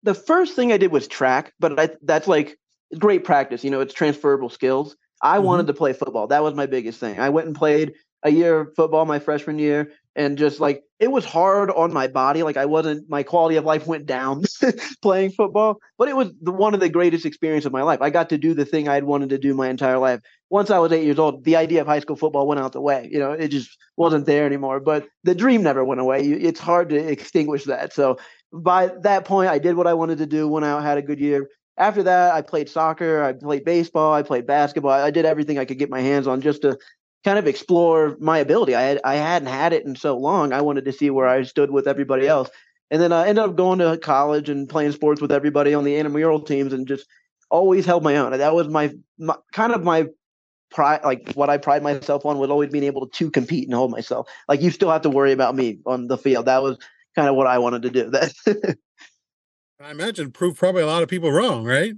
the 0.02 0.14
first 0.14 0.54
thing 0.54 0.72
i 0.72 0.76
did 0.76 0.92
was 0.92 1.06
track 1.08 1.52
but 1.60 1.78
I, 1.78 1.90
that's 2.02 2.28
like 2.28 2.58
great 2.98 3.24
practice 3.24 3.64
you 3.64 3.70
know 3.70 3.80
it's 3.80 3.94
transferable 3.94 4.50
skills. 4.50 4.96
I 5.22 5.36
mm-hmm. 5.36 5.46
wanted 5.46 5.66
to 5.66 5.74
play 5.74 5.92
football. 5.92 6.26
That 6.28 6.42
was 6.42 6.54
my 6.54 6.66
biggest 6.66 6.98
thing. 6.98 7.20
I 7.20 7.28
went 7.28 7.46
and 7.46 7.56
played 7.56 7.92
a 8.22 8.30
year 8.30 8.60
of 8.60 8.74
football 8.74 9.04
my 9.06 9.18
freshman 9.18 9.58
year 9.58 9.92
and 10.16 10.36
just 10.36 10.60
like 10.60 10.82
it 10.98 11.10
was 11.10 11.24
hard 11.24 11.70
on 11.70 11.92
my 11.92 12.06
body 12.06 12.42
like 12.42 12.56
i 12.56 12.66
wasn't 12.66 13.08
my 13.08 13.22
quality 13.22 13.56
of 13.56 13.64
life 13.64 13.86
went 13.86 14.06
down 14.06 14.42
playing 15.02 15.30
football 15.30 15.78
but 15.98 16.08
it 16.08 16.16
was 16.16 16.30
the, 16.42 16.50
one 16.50 16.74
of 16.74 16.80
the 16.80 16.88
greatest 16.88 17.24
experiences 17.24 17.66
of 17.66 17.72
my 17.72 17.82
life. 17.82 18.00
I 18.02 18.10
got 18.10 18.28
to 18.30 18.38
do 18.38 18.54
the 18.54 18.64
thing 18.64 18.88
i 18.88 18.94
had 18.94 19.04
wanted 19.04 19.30
to 19.30 19.38
do 19.38 19.54
my 19.54 19.68
entire 19.68 19.98
life. 19.98 20.20
Once 20.50 20.70
i 20.70 20.78
was 20.78 20.92
eight 20.92 21.04
years 21.04 21.18
old 21.18 21.44
the 21.44 21.56
idea 21.56 21.80
of 21.80 21.86
high 21.86 22.00
school 22.00 22.16
football 22.16 22.46
went 22.46 22.60
out 22.60 22.72
the 22.72 22.80
way 22.80 23.08
you 23.10 23.18
know 23.18 23.32
it 23.32 23.48
just 23.48 23.76
wasn't 23.96 24.26
there 24.26 24.46
anymore 24.46 24.80
but 24.80 25.06
the 25.24 25.34
dream 25.34 25.62
never 25.62 25.84
went 25.84 26.00
away. 26.00 26.20
It's 26.20 26.60
hard 26.60 26.88
to 26.90 26.96
extinguish 26.96 27.64
that. 27.64 27.92
So 27.92 28.18
by 28.52 28.90
that 29.02 29.24
point 29.24 29.48
i 29.48 29.58
did 29.58 29.76
what 29.76 29.86
i 29.86 29.94
wanted 29.94 30.18
to 30.18 30.26
do 30.26 30.48
went 30.48 30.66
out 30.66 30.82
had 30.82 30.98
a 30.98 31.02
good 31.02 31.20
year. 31.20 31.48
After 31.78 32.02
that 32.02 32.34
i 32.34 32.42
played 32.42 32.68
soccer 32.68 33.22
i 33.22 33.32
played 33.32 33.64
baseball 33.64 34.12
i 34.12 34.22
played 34.22 34.46
basketball 34.46 34.90
i 34.90 35.10
did 35.10 35.24
everything 35.24 35.58
i 35.58 35.64
could 35.64 35.78
get 35.78 35.88
my 35.88 36.00
hands 36.00 36.26
on 36.26 36.40
just 36.40 36.62
to 36.62 36.76
kind 37.24 37.38
of 37.38 37.46
explore 37.46 38.16
my 38.20 38.38
ability. 38.38 38.74
I 38.74 38.82
had 38.82 39.00
I 39.04 39.14
hadn't 39.16 39.48
had 39.48 39.72
it 39.72 39.84
in 39.84 39.96
so 39.96 40.16
long. 40.16 40.52
I 40.52 40.62
wanted 40.62 40.84
to 40.86 40.92
see 40.92 41.10
where 41.10 41.28
I 41.28 41.42
stood 41.42 41.70
with 41.70 41.86
everybody 41.86 42.26
else. 42.26 42.50
And 42.90 43.00
then 43.00 43.12
I 43.12 43.28
ended 43.28 43.44
up 43.44 43.56
going 43.56 43.78
to 43.78 43.98
college 43.98 44.48
and 44.48 44.68
playing 44.68 44.92
sports 44.92 45.20
with 45.20 45.30
everybody 45.30 45.74
on 45.74 45.84
the 45.84 45.96
intramural 45.96 46.40
teams 46.40 46.72
and 46.72 46.88
just 46.88 47.06
always 47.50 47.86
held 47.86 48.02
my 48.02 48.16
own. 48.16 48.36
That 48.36 48.54
was 48.54 48.68
my, 48.68 48.92
my 49.18 49.36
kind 49.52 49.72
of 49.72 49.84
my 49.84 50.06
pride 50.70 51.00
like 51.04 51.32
what 51.34 51.50
I 51.50 51.58
pride 51.58 51.82
myself 51.82 52.24
on 52.24 52.38
was 52.38 52.50
always 52.50 52.70
being 52.70 52.84
able 52.84 53.08
to 53.08 53.30
compete 53.30 53.68
and 53.68 53.74
hold 53.74 53.90
myself. 53.90 54.28
Like 54.48 54.62
you 54.62 54.70
still 54.70 54.90
have 54.90 55.02
to 55.02 55.10
worry 55.10 55.32
about 55.32 55.54
me 55.54 55.78
on 55.86 56.08
the 56.08 56.18
field. 56.18 56.46
That 56.46 56.62
was 56.62 56.78
kind 57.14 57.28
of 57.28 57.36
what 57.36 57.46
I 57.46 57.58
wanted 57.58 57.82
to 57.82 57.90
do. 57.90 58.10
That 58.10 58.32
I 59.80 59.90
imagine 59.90 60.30
proved 60.30 60.58
probably 60.58 60.82
a 60.82 60.86
lot 60.86 61.02
of 61.02 61.08
people 61.08 61.30
wrong, 61.30 61.64
right? 61.64 61.94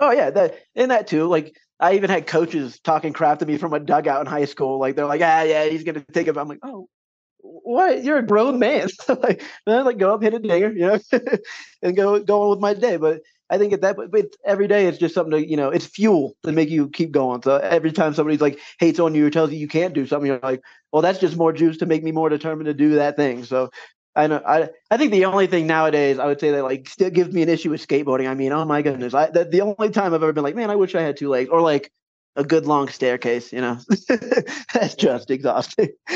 Oh 0.00 0.10
yeah, 0.10 0.30
that 0.30 0.58
and 0.74 0.90
that 0.90 1.06
too. 1.06 1.26
Like 1.26 1.54
I 1.78 1.94
even 1.94 2.10
had 2.10 2.26
coaches 2.26 2.80
talking 2.80 3.12
crap 3.12 3.38
to 3.40 3.46
me 3.46 3.58
from 3.58 3.72
a 3.74 3.80
dugout 3.80 4.20
in 4.20 4.26
high 4.26 4.46
school. 4.46 4.78
Like 4.78 4.96
they're 4.96 5.06
like, 5.06 5.20
ah, 5.22 5.42
yeah, 5.42 5.66
he's 5.66 5.84
gonna 5.84 6.04
take 6.12 6.26
it. 6.26 6.36
I'm 6.36 6.48
like, 6.48 6.60
oh, 6.62 6.88
what? 7.40 8.02
You're 8.04 8.18
a 8.18 8.26
grown 8.26 8.58
man. 8.58 8.88
like, 9.08 9.42
then 9.66 9.84
like 9.84 9.98
go 9.98 10.14
up, 10.14 10.22
hit 10.22 10.34
a 10.34 10.38
dinger, 10.38 10.72
you 10.72 10.86
know, 10.86 10.98
and 11.82 11.96
go 11.96 12.20
go 12.20 12.42
on 12.42 12.50
with 12.50 12.60
my 12.60 12.74
day. 12.74 12.96
But 12.96 13.20
I 13.50 13.58
think 13.58 13.72
at 13.72 13.80
that, 13.82 13.96
but 13.96 14.26
every 14.44 14.68
day 14.68 14.86
it's 14.86 14.98
just 14.98 15.14
something 15.14 15.32
to, 15.32 15.48
you 15.48 15.56
know, 15.56 15.70
it's 15.70 15.86
fuel 15.86 16.34
to 16.44 16.52
make 16.52 16.70
you 16.70 16.88
keep 16.88 17.10
going. 17.10 17.42
So 17.42 17.56
every 17.56 17.92
time 17.92 18.14
somebody's 18.14 18.40
like 18.40 18.60
hates 18.78 19.00
on 19.00 19.14
you 19.14 19.26
or 19.26 19.30
tells 19.30 19.50
you 19.50 19.58
you 19.58 19.68
can't 19.68 19.92
do 19.94 20.06
something, 20.06 20.28
you're 20.28 20.40
like, 20.42 20.62
well, 20.92 21.02
that's 21.02 21.18
just 21.18 21.36
more 21.36 21.52
juice 21.52 21.78
to 21.78 21.86
make 21.86 22.04
me 22.04 22.12
more 22.12 22.28
determined 22.28 22.66
to 22.66 22.74
do 22.74 22.94
that 22.94 23.16
thing. 23.16 23.44
So 23.44 23.70
I 24.16 24.26
know. 24.26 24.42
I 24.46 24.68
I 24.90 24.96
think 24.96 25.12
the 25.12 25.24
only 25.24 25.46
thing 25.46 25.66
nowadays 25.66 26.18
I 26.18 26.26
would 26.26 26.40
say 26.40 26.50
that 26.50 26.64
like 26.64 26.88
still 26.88 27.10
gives 27.10 27.32
me 27.32 27.42
an 27.42 27.48
issue 27.48 27.70
with 27.70 27.86
skateboarding. 27.86 28.28
I 28.28 28.34
mean, 28.34 28.52
oh 28.52 28.64
my 28.64 28.82
goodness, 28.82 29.14
I 29.14 29.30
the, 29.30 29.44
the 29.44 29.60
only 29.60 29.90
time 29.90 30.06
I've 30.06 30.22
ever 30.22 30.32
been 30.32 30.42
like, 30.42 30.56
man, 30.56 30.70
I 30.70 30.76
wish 30.76 30.94
I 30.94 31.02
had 31.02 31.16
two 31.16 31.28
legs, 31.28 31.48
or 31.50 31.60
like 31.60 31.92
a 32.34 32.42
good 32.42 32.66
long 32.66 32.88
staircase. 32.88 33.52
You 33.52 33.60
know, 33.60 33.78
that's 34.74 34.96
just 34.96 35.30
exhausting. 35.30 35.90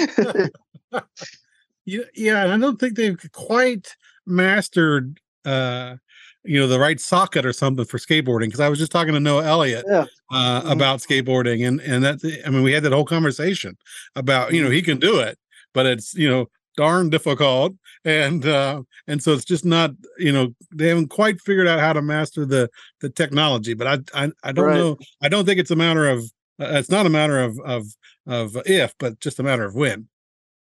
yeah, 1.84 2.00
yeah, 2.14 2.42
and 2.42 2.52
I 2.52 2.58
don't 2.58 2.80
think 2.80 2.96
they've 2.96 3.18
quite 3.32 3.94
mastered, 4.26 5.20
uh, 5.44 5.94
you 6.42 6.58
know, 6.58 6.66
the 6.66 6.80
right 6.80 6.98
socket 6.98 7.46
or 7.46 7.52
something 7.52 7.84
for 7.84 7.98
skateboarding. 7.98 8.46
Because 8.46 8.60
I 8.60 8.68
was 8.68 8.80
just 8.80 8.90
talking 8.90 9.14
to 9.14 9.20
Noah 9.20 9.44
Elliott 9.44 9.84
yeah. 9.88 10.06
uh, 10.32 10.62
mm-hmm. 10.62 10.70
about 10.70 10.98
skateboarding, 10.98 11.66
and 11.66 11.80
and 11.80 12.02
that 12.02 12.42
I 12.44 12.50
mean, 12.50 12.64
we 12.64 12.72
had 12.72 12.82
that 12.82 12.92
whole 12.92 13.04
conversation 13.04 13.78
about 14.16 14.52
you 14.52 14.60
know 14.60 14.66
mm-hmm. 14.66 14.74
he 14.74 14.82
can 14.82 14.98
do 14.98 15.20
it, 15.20 15.38
but 15.72 15.86
it's 15.86 16.12
you 16.14 16.28
know 16.28 16.48
darn 16.76 17.08
difficult 17.10 17.74
and 18.04 18.46
uh 18.46 18.82
and 19.06 19.22
so 19.22 19.32
it's 19.32 19.44
just 19.44 19.64
not 19.64 19.92
you 20.18 20.32
know 20.32 20.54
they 20.74 20.88
haven't 20.88 21.08
quite 21.08 21.40
figured 21.40 21.68
out 21.68 21.80
how 21.80 21.92
to 21.92 22.02
master 22.02 22.44
the 22.44 22.68
the 23.00 23.10
technology 23.10 23.74
but 23.74 23.86
i 23.86 24.24
i, 24.24 24.30
I 24.42 24.52
don't 24.52 24.66
right. 24.66 24.76
know 24.76 24.98
i 25.22 25.28
don't 25.28 25.44
think 25.46 25.60
it's 25.60 25.70
a 25.70 25.76
matter 25.76 26.08
of 26.08 26.20
uh, 26.60 26.78
it's 26.78 26.90
not 26.90 27.06
a 27.06 27.10
matter 27.10 27.38
of 27.40 27.58
of 27.64 27.86
of 28.26 28.56
if 28.66 28.94
but 28.98 29.20
just 29.20 29.38
a 29.38 29.42
matter 29.42 29.64
of 29.64 29.74
when 29.74 30.08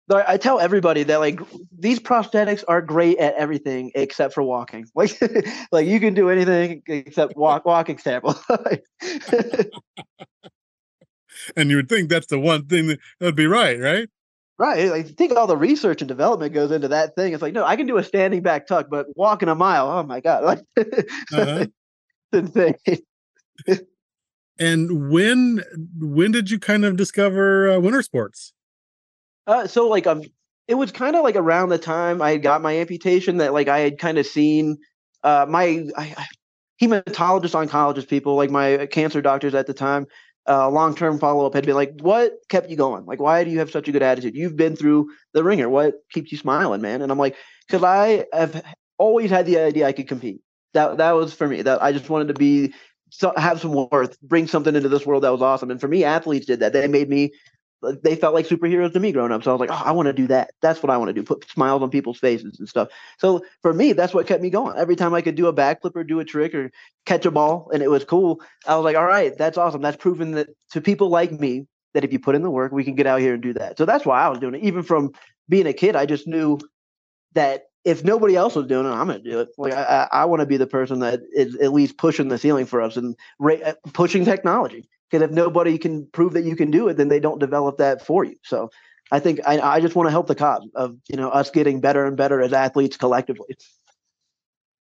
I 0.08 0.36
tell 0.36 0.60
everybody 0.60 1.02
that 1.02 1.16
like 1.16 1.40
these 1.76 1.98
prosthetics 1.98 2.62
are 2.68 2.80
great 2.80 3.18
at 3.18 3.34
everything 3.34 3.90
except 3.96 4.34
for 4.34 4.42
walking. 4.44 4.86
Like, 4.94 5.20
like 5.72 5.88
you 5.88 5.98
can 5.98 6.14
do 6.14 6.30
anything 6.30 6.82
except 6.86 7.36
walk. 7.36 7.64
Walking 7.64 7.98
sample. 7.98 8.36
and 11.56 11.70
you 11.70 11.76
would 11.76 11.88
think 11.88 12.08
that's 12.08 12.26
the 12.28 12.38
one 12.38 12.66
thing 12.66 12.86
that 12.88 12.98
would 13.20 13.36
be 13.36 13.46
right, 13.46 13.78
right? 13.80 14.08
Right. 14.58 14.90
Like 14.90 15.08
think 15.16 15.36
all 15.36 15.46
the 15.46 15.56
research 15.56 16.00
and 16.00 16.08
development 16.08 16.54
goes 16.54 16.70
into 16.70 16.88
that 16.88 17.14
thing. 17.14 17.34
It's 17.34 17.42
like, 17.42 17.52
no, 17.52 17.64
I 17.64 17.76
can 17.76 17.86
do 17.86 17.98
a 17.98 18.04
standing 18.04 18.42
back 18.42 18.66
tuck, 18.66 18.88
but 18.90 19.06
walking 19.14 19.50
a 19.50 19.54
mile, 19.54 19.88
oh 19.90 20.02
my 20.02 20.20
God. 20.20 20.44
Like 20.44 20.64
uh-huh. 21.32 21.66
insane. 22.32 22.74
and 24.58 25.10
when 25.10 25.62
when 25.98 26.32
did 26.32 26.50
you 26.50 26.58
kind 26.58 26.84
of 26.84 26.96
discover 26.96 27.70
uh, 27.70 27.78
winter 27.80 28.02
sports? 28.02 28.52
Uh, 29.46 29.66
so 29.66 29.88
like 29.88 30.06
um 30.06 30.22
it 30.68 30.74
was 30.74 30.90
kind 30.90 31.16
of 31.16 31.22
like 31.22 31.36
around 31.36 31.68
the 31.68 31.78
time 31.78 32.22
I 32.22 32.38
got 32.38 32.62
my 32.62 32.78
amputation 32.78 33.36
that 33.38 33.52
like 33.52 33.68
I 33.68 33.80
had 33.80 33.98
kind 33.98 34.18
of 34.18 34.26
seen 34.26 34.78
uh, 35.22 35.46
my 35.48 35.84
I, 35.96 36.14
I, 36.16 36.26
hematologist, 36.80 37.68
oncologist 37.68 38.08
people, 38.08 38.36
like 38.36 38.50
my 38.50 38.86
cancer 38.86 39.22
doctors 39.22 39.54
at 39.54 39.66
the 39.66 39.74
time, 39.74 40.06
uh, 40.48 40.68
long 40.70 40.94
term 40.94 41.18
follow 41.18 41.46
up 41.46 41.54
had 41.54 41.66
been 41.66 41.74
like, 41.74 41.92
what 42.00 42.34
kept 42.48 42.70
you 42.70 42.76
going? 42.76 43.04
Like, 43.06 43.20
why 43.20 43.44
do 43.44 43.50
you 43.50 43.58
have 43.58 43.70
such 43.70 43.88
a 43.88 43.92
good 43.92 44.02
attitude? 44.02 44.34
You've 44.34 44.56
been 44.56 44.76
through 44.76 45.08
the 45.32 45.42
ringer. 45.42 45.68
What 45.68 45.94
keeps 46.12 46.32
you 46.32 46.38
smiling, 46.38 46.80
man? 46.80 47.02
And 47.02 47.10
I'm 47.10 47.18
like, 47.18 47.36
because 47.66 47.82
I 47.82 48.26
have 48.32 48.62
always 48.98 49.30
had 49.30 49.46
the 49.46 49.58
idea 49.58 49.86
I 49.86 49.92
could 49.92 50.08
compete. 50.08 50.40
That 50.74 50.98
that 50.98 51.12
was 51.12 51.34
for 51.34 51.48
me. 51.48 51.62
That 51.62 51.82
I 51.82 51.92
just 51.92 52.10
wanted 52.10 52.28
to 52.28 52.34
be 52.34 52.74
so, 53.10 53.32
have 53.36 53.60
some 53.60 53.72
worth, 53.72 54.20
bring 54.20 54.46
something 54.46 54.74
into 54.74 54.88
this 54.88 55.06
world 55.06 55.22
that 55.22 55.32
was 55.32 55.42
awesome. 55.42 55.70
And 55.70 55.80
for 55.80 55.88
me, 55.88 56.04
athletes 56.04 56.46
did 56.46 56.60
that. 56.60 56.72
They 56.72 56.88
made 56.88 57.08
me 57.08 57.32
they 58.02 58.16
felt 58.16 58.34
like 58.34 58.46
superheroes 58.46 58.92
to 58.92 59.00
me 59.00 59.12
growing 59.12 59.32
up. 59.32 59.42
So 59.42 59.50
I 59.50 59.54
was 59.54 59.60
like, 59.60 59.70
oh, 59.70 59.82
I 59.84 59.92
want 59.92 60.06
to 60.06 60.12
do 60.12 60.26
that. 60.28 60.52
That's 60.62 60.82
what 60.82 60.90
I 60.90 60.96
want 60.96 61.08
to 61.08 61.12
do. 61.12 61.22
Put 61.22 61.48
smiles 61.50 61.82
on 61.82 61.90
people's 61.90 62.18
faces 62.18 62.58
and 62.58 62.68
stuff. 62.68 62.88
So 63.18 63.44
for 63.62 63.72
me, 63.72 63.92
that's 63.92 64.14
what 64.14 64.26
kept 64.26 64.42
me 64.42 64.50
going. 64.50 64.76
Every 64.76 64.96
time 64.96 65.14
I 65.14 65.22
could 65.22 65.34
do 65.34 65.46
a 65.46 65.52
backflip 65.52 65.94
or 65.94 66.04
do 66.04 66.20
a 66.20 66.24
trick 66.24 66.54
or 66.54 66.70
catch 67.04 67.26
a 67.26 67.30
ball 67.30 67.70
and 67.72 67.82
it 67.82 67.90
was 67.90 68.04
cool, 68.04 68.40
I 68.66 68.76
was 68.76 68.84
like, 68.84 68.96
all 68.96 69.04
right, 69.04 69.36
that's 69.36 69.58
awesome. 69.58 69.82
That's 69.82 69.96
proven 69.96 70.32
that 70.32 70.48
to 70.72 70.80
people 70.80 71.08
like 71.08 71.32
me 71.32 71.66
that 71.94 72.04
if 72.04 72.12
you 72.12 72.18
put 72.18 72.34
in 72.34 72.42
the 72.42 72.50
work, 72.50 72.72
we 72.72 72.84
can 72.84 72.94
get 72.94 73.06
out 73.06 73.20
here 73.20 73.34
and 73.34 73.42
do 73.42 73.52
that. 73.54 73.78
So 73.78 73.84
that's 73.84 74.04
why 74.04 74.22
I 74.22 74.28
was 74.28 74.38
doing 74.38 74.54
it. 74.54 74.64
Even 74.64 74.82
from 74.82 75.12
being 75.48 75.66
a 75.66 75.72
kid, 75.72 75.96
I 75.96 76.06
just 76.06 76.26
knew 76.26 76.58
that 77.34 77.64
if 77.86 78.02
nobody 78.02 78.34
else 78.34 78.56
was 78.56 78.66
doing 78.66 78.84
it, 78.84 78.90
I'm 78.90 79.06
going 79.06 79.22
to 79.22 79.30
do 79.30 79.38
it. 79.38 79.48
Like 79.56 79.72
I, 79.72 80.08
I 80.10 80.24
want 80.24 80.40
to 80.40 80.46
be 80.46 80.56
the 80.56 80.66
person 80.66 80.98
that 80.98 81.20
is 81.32 81.54
at 81.54 81.72
least 81.72 81.96
pushing 81.96 82.28
the 82.28 82.36
ceiling 82.36 82.66
for 82.66 82.82
us 82.82 82.96
and 82.96 83.14
ra- 83.38 83.74
pushing 83.92 84.24
technology 84.24 84.88
because 85.08 85.24
if 85.24 85.30
nobody 85.30 85.78
can 85.78 86.04
prove 86.08 86.32
that 86.32 86.42
you 86.42 86.56
can 86.56 86.72
do 86.72 86.88
it, 86.88 86.96
then 86.96 87.06
they 87.06 87.20
don't 87.20 87.38
develop 87.38 87.78
that 87.78 88.04
for 88.04 88.24
you. 88.24 88.34
So 88.42 88.70
I 89.12 89.20
think 89.20 89.38
I, 89.46 89.60
I 89.60 89.80
just 89.80 89.94
want 89.94 90.08
to 90.08 90.10
help 90.10 90.26
the 90.26 90.34
cause 90.34 90.68
of 90.74 90.96
you 91.08 91.16
know 91.16 91.30
us 91.30 91.50
getting 91.50 91.80
better 91.80 92.04
and 92.04 92.16
better 92.16 92.42
as 92.42 92.52
athletes 92.52 92.96
collectively. 92.96 93.56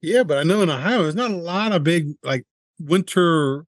Yeah, 0.02 0.24
but 0.24 0.38
I 0.38 0.42
know 0.42 0.62
in 0.62 0.68
Ohio 0.68 1.04
there's 1.04 1.14
not 1.14 1.30
a 1.30 1.36
lot 1.36 1.70
of 1.70 1.84
big 1.84 2.14
like 2.24 2.44
winter, 2.80 3.64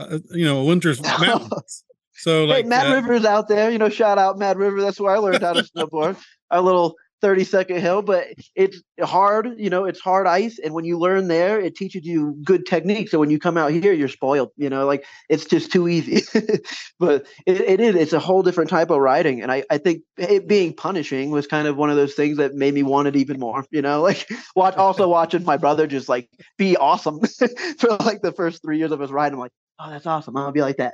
uh, 0.00 0.18
you 0.32 0.44
know, 0.44 0.64
winter's 0.64 1.00
mountains. 1.20 1.84
So 2.14 2.44
like 2.46 2.64
hey, 2.64 2.68
Mad 2.68 2.88
uh, 2.88 2.94
Rivers 2.96 3.24
out 3.24 3.46
there, 3.46 3.70
you 3.70 3.78
know, 3.78 3.88
shout 3.88 4.18
out 4.18 4.36
Mad 4.36 4.58
River. 4.58 4.82
That's 4.82 4.98
where 4.98 5.14
I 5.14 5.18
learned 5.18 5.44
how 5.44 5.52
to 5.52 5.62
snowboard. 5.76 6.16
Our 6.50 6.60
little 6.60 6.96
30 7.24 7.44
second 7.44 7.80
hill, 7.80 8.02
but 8.02 8.26
it's 8.54 8.82
hard, 9.00 9.54
you 9.56 9.70
know, 9.70 9.86
it's 9.86 9.98
hard 9.98 10.26
ice. 10.26 10.58
And 10.62 10.74
when 10.74 10.84
you 10.84 10.98
learn 10.98 11.28
there, 11.28 11.58
it 11.58 11.74
teaches 11.74 12.04
you 12.04 12.36
good 12.44 12.66
technique. 12.66 13.08
So 13.08 13.18
when 13.18 13.30
you 13.30 13.38
come 13.38 13.56
out 13.56 13.72
here, 13.72 13.94
you're 13.94 14.08
spoiled, 14.08 14.50
you 14.58 14.68
know, 14.68 14.84
like 14.84 15.06
it's 15.30 15.46
just 15.46 15.72
too 15.72 15.88
easy. 15.88 16.20
but 17.00 17.26
it, 17.46 17.62
it 17.62 17.80
is, 17.80 17.94
it's 17.94 18.12
a 18.12 18.20
whole 18.20 18.42
different 18.42 18.68
type 18.68 18.90
of 18.90 18.98
riding. 18.98 19.40
And 19.40 19.50
I, 19.50 19.64
I 19.70 19.78
think 19.78 20.02
it 20.18 20.46
being 20.46 20.74
punishing 20.74 21.30
was 21.30 21.46
kind 21.46 21.66
of 21.66 21.78
one 21.78 21.88
of 21.88 21.96
those 21.96 22.12
things 22.12 22.36
that 22.36 22.52
made 22.52 22.74
me 22.74 22.82
want 22.82 23.08
it 23.08 23.16
even 23.16 23.40
more, 23.40 23.64
you 23.70 23.80
know, 23.80 24.02
like 24.02 24.30
watch 24.54 24.76
also 24.76 25.08
watching 25.18 25.44
my 25.44 25.56
brother 25.56 25.86
just 25.86 26.10
like 26.10 26.28
be 26.58 26.76
awesome 26.76 27.20
for 27.78 27.96
like 28.00 28.20
the 28.20 28.34
first 28.36 28.60
three 28.60 28.76
years 28.76 28.92
of 28.92 29.00
his 29.00 29.10
ride. 29.10 29.32
I'm 29.32 29.38
like, 29.38 29.52
oh, 29.78 29.88
that's 29.88 30.04
awesome. 30.04 30.36
I'll 30.36 30.52
be 30.52 30.60
like 30.60 30.76
that. 30.76 30.92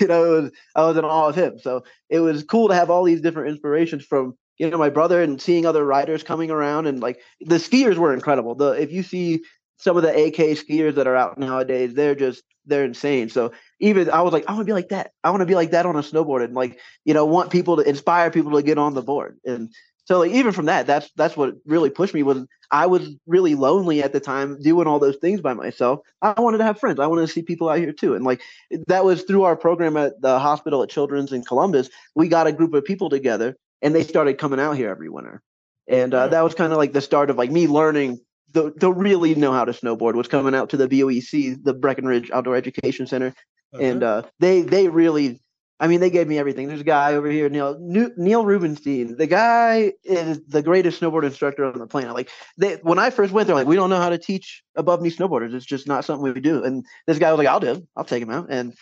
you 0.00 0.06
know, 0.06 0.42
was, 0.42 0.50
I 0.76 0.84
was 0.84 0.96
in 0.96 1.04
awe 1.04 1.30
of 1.30 1.34
him. 1.34 1.58
So 1.58 1.82
it 2.08 2.20
was 2.20 2.44
cool 2.44 2.68
to 2.68 2.74
have 2.76 2.88
all 2.88 3.02
these 3.02 3.20
different 3.20 3.48
inspirations 3.48 4.04
from 4.04 4.36
you 4.58 4.70
know 4.70 4.78
my 4.78 4.90
brother 4.90 5.22
and 5.22 5.40
seeing 5.40 5.66
other 5.66 5.84
riders 5.84 6.22
coming 6.22 6.50
around 6.50 6.86
and 6.86 7.00
like 7.00 7.20
the 7.40 7.56
skiers 7.56 7.96
were 7.96 8.12
incredible. 8.14 8.54
The 8.54 8.70
if 8.72 8.92
you 8.92 9.02
see 9.02 9.42
some 9.78 9.96
of 9.96 10.02
the 10.02 10.10
ak 10.10 10.36
skiers 10.56 10.94
that 10.94 11.06
are 11.06 11.16
out 11.16 11.38
nowadays 11.38 11.94
they're 11.94 12.14
just 12.14 12.42
they're 12.64 12.84
insane. 12.84 13.28
So 13.28 13.52
even 13.80 14.10
i 14.10 14.22
was 14.22 14.32
like 14.32 14.44
i 14.48 14.52
want 14.52 14.62
to 14.62 14.70
be 14.70 14.72
like 14.72 14.88
that. 14.88 15.12
I 15.22 15.30
want 15.30 15.40
to 15.40 15.46
be 15.46 15.54
like 15.54 15.70
that 15.72 15.86
on 15.86 15.96
a 15.96 16.00
snowboard 16.00 16.44
and 16.44 16.54
like 16.54 16.78
you 17.04 17.14
know 17.14 17.24
want 17.24 17.50
people 17.50 17.76
to 17.76 17.88
inspire 17.88 18.30
people 18.30 18.52
to 18.52 18.62
get 18.62 18.78
on 18.78 18.94
the 18.94 19.02
board. 19.02 19.38
And 19.44 19.72
so 20.04 20.20
like 20.20 20.32
even 20.32 20.52
from 20.52 20.66
that 20.66 20.86
that's 20.86 21.10
that's 21.16 21.36
what 21.36 21.54
really 21.66 21.90
pushed 21.90 22.14
me 22.14 22.22
was 22.22 22.46
i 22.70 22.86
was 22.86 23.14
really 23.26 23.54
lonely 23.54 24.02
at 24.02 24.12
the 24.12 24.20
time 24.20 24.60
doing 24.62 24.86
all 24.86 24.98
those 24.98 25.16
things 25.16 25.40
by 25.40 25.52
myself. 25.54 26.00
I 26.22 26.40
wanted 26.40 26.58
to 26.58 26.64
have 26.64 26.80
friends. 26.80 26.98
I 27.00 27.06
wanted 27.06 27.26
to 27.26 27.32
see 27.32 27.42
people 27.42 27.68
out 27.68 27.78
here 27.78 27.92
too. 27.92 28.14
And 28.14 28.24
like 28.24 28.40
that 28.86 29.04
was 29.04 29.22
through 29.22 29.42
our 29.42 29.56
program 29.56 29.96
at 29.96 30.20
the 30.22 30.38
hospital 30.38 30.82
at 30.82 30.88
children's 30.88 31.32
in 31.32 31.44
columbus 31.44 31.90
we 32.14 32.28
got 32.28 32.46
a 32.46 32.52
group 32.52 32.72
of 32.74 32.84
people 32.84 33.10
together 33.10 33.56
and 33.82 33.94
they 33.94 34.02
started 34.02 34.38
coming 34.38 34.60
out 34.60 34.76
here 34.76 34.90
every 34.90 35.08
winter. 35.08 35.42
And 35.88 36.12
uh, 36.14 36.28
that 36.28 36.42
was 36.42 36.54
kind 36.54 36.72
of 36.72 36.78
like 36.78 36.92
the 36.92 37.00
start 37.00 37.30
of 37.30 37.36
like 37.36 37.50
me 37.50 37.66
learning 37.68 38.18
the 38.52 38.72
to 38.80 38.92
really 38.92 39.34
know 39.34 39.52
how 39.52 39.64
to 39.64 39.72
snowboard 39.72 40.14
was 40.14 40.28
coming 40.28 40.54
out 40.54 40.70
to 40.70 40.76
the 40.76 40.88
BOEC, 40.88 41.62
the 41.62 41.74
Breckenridge 41.74 42.30
Outdoor 42.30 42.56
Education 42.56 43.06
Center, 43.06 43.28
uh-huh. 43.28 43.82
and 43.82 44.02
uh, 44.02 44.22
they 44.40 44.62
they 44.62 44.88
really, 44.88 45.40
I 45.78 45.86
mean, 45.86 46.00
they 46.00 46.10
gave 46.10 46.26
me 46.26 46.38
everything. 46.38 46.66
There's 46.66 46.80
a 46.80 46.84
guy 46.84 47.14
over 47.14 47.30
here, 47.30 47.48
Neil 47.48 47.76
Neil 47.78 48.44
Rubenstein. 48.44 49.16
The 49.16 49.26
guy 49.26 49.92
is 50.04 50.40
the 50.46 50.62
greatest 50.62 51.00
snowboard 51.00 51.24
instructor 51.24 51.64
on 51.64 51.78
the 51.78 51.86
planet. 51.86 52.14
Like 52.14 52.30
they, 52.56 52.76
when 52.76 52.98
I 52.98 53.10
first 53.10 53.32
went 53.32 53.46
there, 53.46 53.56
like 53.56 53.66
we 53.66 53.76
don't 53.76 53.90
know 53.90 54.00
how 54.00 54.10
to 54.10 54.18
teach 54.18 54.62
above 54.74 55.02
knee 55.02 55.10
snowboarders. 55.10 55.54
It's 55.54 55.66
just 55.66 55.86
not 55.86 56.04
something 56.04 56.32
we 56.32 56.40
do. 56.40 56.64
And 56.64 56.84
this 57.06 57.18
guy 57.18 57.30
was 57.30 57.38
like, 57.38 57.48
I'll 57.48 57.60
do. 57.60 57.72
It. 57.72 57.86
I'll 57.96 58.04
take 58.04 58.22
him 58.22 58.30
out. 58.30 58.46
And 58.50 58.74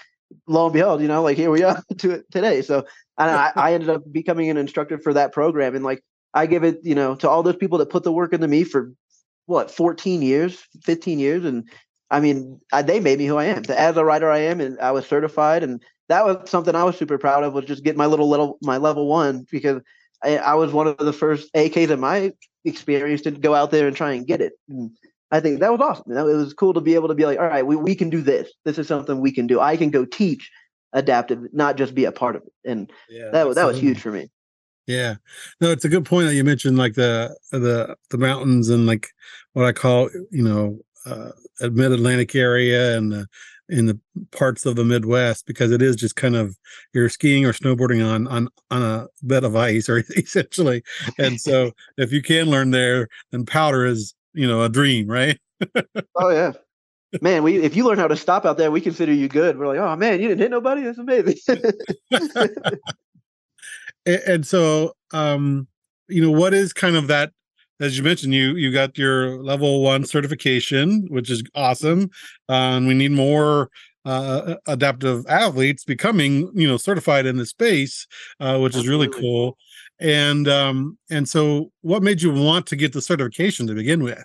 lo 0.47 0.67
and 0.67 0.73
behold, 0.73 1.01
you 1.01 1.09
know, 1.09 1.23
like 1.23 1.37
here 1.37 1.51
we 1.51 1.63
are 1.63 1.83
to 1.99 2.11
it 2.11 2.31
today. 2.31 2.63
So 2.63 2.87
and 3.19 3.31
I, 3.31 3.53
I 3.57 3.75
ended 3.75 3.91
up 3.91 4.03
becoming 4.11 4.51
an 4.51 4.57
instructor 4.57 4.99
for 4.99 5.15
that 5.15 5.33
program. 5.33 5.75
And 5.75 5.85
like 5.85 6.03
I 6.33 6.47
give 6.47 6.65
it, 6.65 6.81
you 6.83 6.95
know, 6.95 7.15
to 7.17 7.29
all 7.29 7.43
those 7.43 7.57
people 7.57 7.79
that 7.79 7.91
put 7.91 8.03
the 8.03 8.13
work 8.13 8.33
into 8.33 8.49
me 8.49 8.65
for 8.65 8.93
what 9.47 9.71
14 9.71 10.23
years, 10.23 10.63
15 10.83 11.19
years, 11.19 11.45
and 11.45 11.69
I 12.11 12.21
mean, 12.21 12.61
I, 12.73 12.83
they 12.83 13.01
made 13.01 13.19
me 13.19 13.27
who 13.27 13.37
I 13.37 13.47
am. 13.47 13.63
As 13.69 13.97
a 13.97 14.05
writer, 14.05 14.31
I 14.31 14.39
am, 14.39 14.61
and 14.61 14.79
I 14.79 14.93
was 14.93 15.07
certified, 15.07 15.63
and 15.63 15.83
that 16.09 16.25
was 16.25 16.49
something 16.49 16.75
I 16.75 16.85
was 16.85 16.97
super 16.97 17.19
proud 17.19 17.45
of. 17.45 17.55
Was 17.55 17.65
just 17.65 17.85
get 17.85 17.97
my 17.97 18.07
little 18.07 18.29
little 18.29 18.59
my 18.63 18.77
level 18.77 19.07
one 19.07 19.47
because 19.51 19.83
I, 20.23 20.39
I 20.39 20.55
was 20.55 20.73
one 20.73 20.87
of 20.87 20.97
the 20.99 21.13
first 21.13 21.53
AKs 21.55 21.91
in 21.91 22.01
my 22.01 22.33
experience 22.65 23.23
to 23.23 23.31
go 23.31 23.55
out 23.55 23.71
there 23.71 23.87
and 23.87 23.97
try 23.97 24.13
and 24.13 24.27
get 24.27 24.41
it. 24.41 24.55
And 24.69 24.93
I 25.35 25.41
think 25.41 25.59
that 25.59 25.73
was 25.73 25.81
awesome. 25.81 26.05
You 26.07 26.15
know, 26.15 26.29
it 26.29 26.37
was 26.37 26.55
cool 26.55 26.73
to 26.75 26.81
be 26.81 26.95
able 26.95 27.09
to 27.09 27.15
be 27.15 27.27
like, 27.27 27.41
all 27.41 27.49
right, 27.49 27.67
we, 27.67 27.75
we 27.75 27.97
can 27.97 28.09
do 28.09 28.23
this. 28.23 28.53
This 28.65 28.79
is 28.79 28.87
something 28.87 29.21
we 29.21 29.33
can 29.33 29.49
do. 29.49 29.59
I 29.59 29.77
can 29.77 29.91
go 29.91 30.05
teach 30.05 30.49
adaptive, 30.93 31.41
not 31.53 31.77
just 31.77 31.93
be 31.93 32.05
a 32.05 32.13
part 32.13 32.37
of 32.37 32.43
it. 32.43 32.53
And 32.65 32.93
yeah, 33.11 33.31
that 33.33 33.53
that 33.57 33.67
was 33.67 33.77
huge 33.77 34.01
for 34.01 34.13
me. 34.13 34.31
Yeah, 34.87 35.17
no, 35.61 35.73
it's 35.73 35.85
a 35.85 35.89
good 35.89 36.05
point 36.05 36.29
that 36.29 36.37
you 36.37 36.45
mentioned, 36.45 36.79
like 36.79 36.95
the 36.95 37.37
the 37.51 37.97
the 38.11 38.19
mountains 38.19 38.69
and 38.69 38.87
like 38.87 39.09
what 39.55 39.67
I 39.67 39.73
call 39.73 40.09
you 40.31 40.45
know 40.45 40.79
uh, 41.05 41.33
mid 41.63 41.91
Atlantic 41.91 42.37
area 42.37 42.97
and 42.97 43.11
the 43.11 43.27
in 43.69 43.87
the 43.87 43.99
parts 44.31 44.67
of 44.67 44.77
the 44.77 44.85
Midwest 44.85 45.47
because 45.47 45.73
it 45.73 45.83
is 45.83 45.97
just 45.97 46.15
kind 46.15 46.37
of 46.37 46.57
you're 46.93 47.09
skiing 47.09 47.45
or 47.45 47.53
snowboarding 47.53 48.07
on 48.07 48.29
on 48.29 48.49
on 48.71 48.83
a 48.83 49.09
bed 49.25 49.43
of 49.43 49.57
ice 49.57 49.89
or 49.89 49.99
essentially. 50.17 50.85
And 51.19 51.41
so 51.41 51.73
if 51.97 52.13
you 52.13 52.23
can 52.23 52.51
learn 52.51 52.71
there, 52.71 53.09
then 53.33 53.45
powder 53.47 53.85
is 53.85 54.15
you 54.35 54.47
know 54.47 54.63
a 54.63 54.69
dream, 54.69 55.09
right? 55.09 55.39
oh 56.17 56.31
yeah, 56.31 56.53
man, 57.23 57.43
we 57.43 57.57
if 57.57 57.77
you 57.77 57.85
learn 57.85 57.99
how 57.99 58.09
to 58.09 58.17
stop 58.17 58.45
out 58.45 58.59
there, 58.59 58.71
we 58.71 58.81
consider 58.81 59.13
you 59.13 59.29
good. 59.29 59.59
We're 59.59 59.67
like, 59.67 59.79
oh 59.79 59.97
man, 59.97 60.21
you 60.21 60.29
didn't 60.29 60.41
hit 60.41 60.51
nobody. 60.51 60.83
That's 60.83 60.99
amazing. 60.99 61.37
and, 64.07 64.23
and, 64.27 64.47
so, 64.47 64.95
um, 65.13 65.67
you 66.09 66.23
know, 66.23 66.31
what 66.31 66.55
is 66.55 66.73
kind 66.73 66.97
of 66.97 67.07
that? 67.09 67.33
As 67.81 67.97
you 67.99 68.05
mentioned, 68.05 68.35
you 68.35 68.55
you 68.55 68.73
got 68.73 68.97
your 68.97 69.43
level 69.43 69.83
one 69.83 70.05
certification, 70.05 71.07
which 71.09 71.31
is 71.31 71.43
awesome. 71.55 72.11
Um, 72.49 72.87
we 72.87 72.95
need 72.95 73.13
more 73.13 73.71
uh, 74.05 74.57
adaptive 74.67 75.27
athletes 75.29 75.85
becoming, 75.85 76.51
you 76.55 76.69
know, 76.69 76.77
certified 76.77 77.27
in 77.27 77.37
the 77.37 77.47
space, 77.47 78.07
uh, 78.41 78.59
which 78.59 78.77
Absolutely. 78.77 79.09
is 79.09 79.15
really 79.15 79.21
cool. 79.21 79.57
And 80.05 80.47
um, 80.49 80.99
and 81.09 81.27
so, 81.27 81.73
what 81.81 82.03
made 82.03 82.21
you 82.21 82.31
want 82.31 82.67
to 82.67 82.77
get 82.77 82.93
the 82.93 83.01
certification 83.01 83.67
to 83.69 83.75
begin 83.75 84.03
with? 84.03 84.23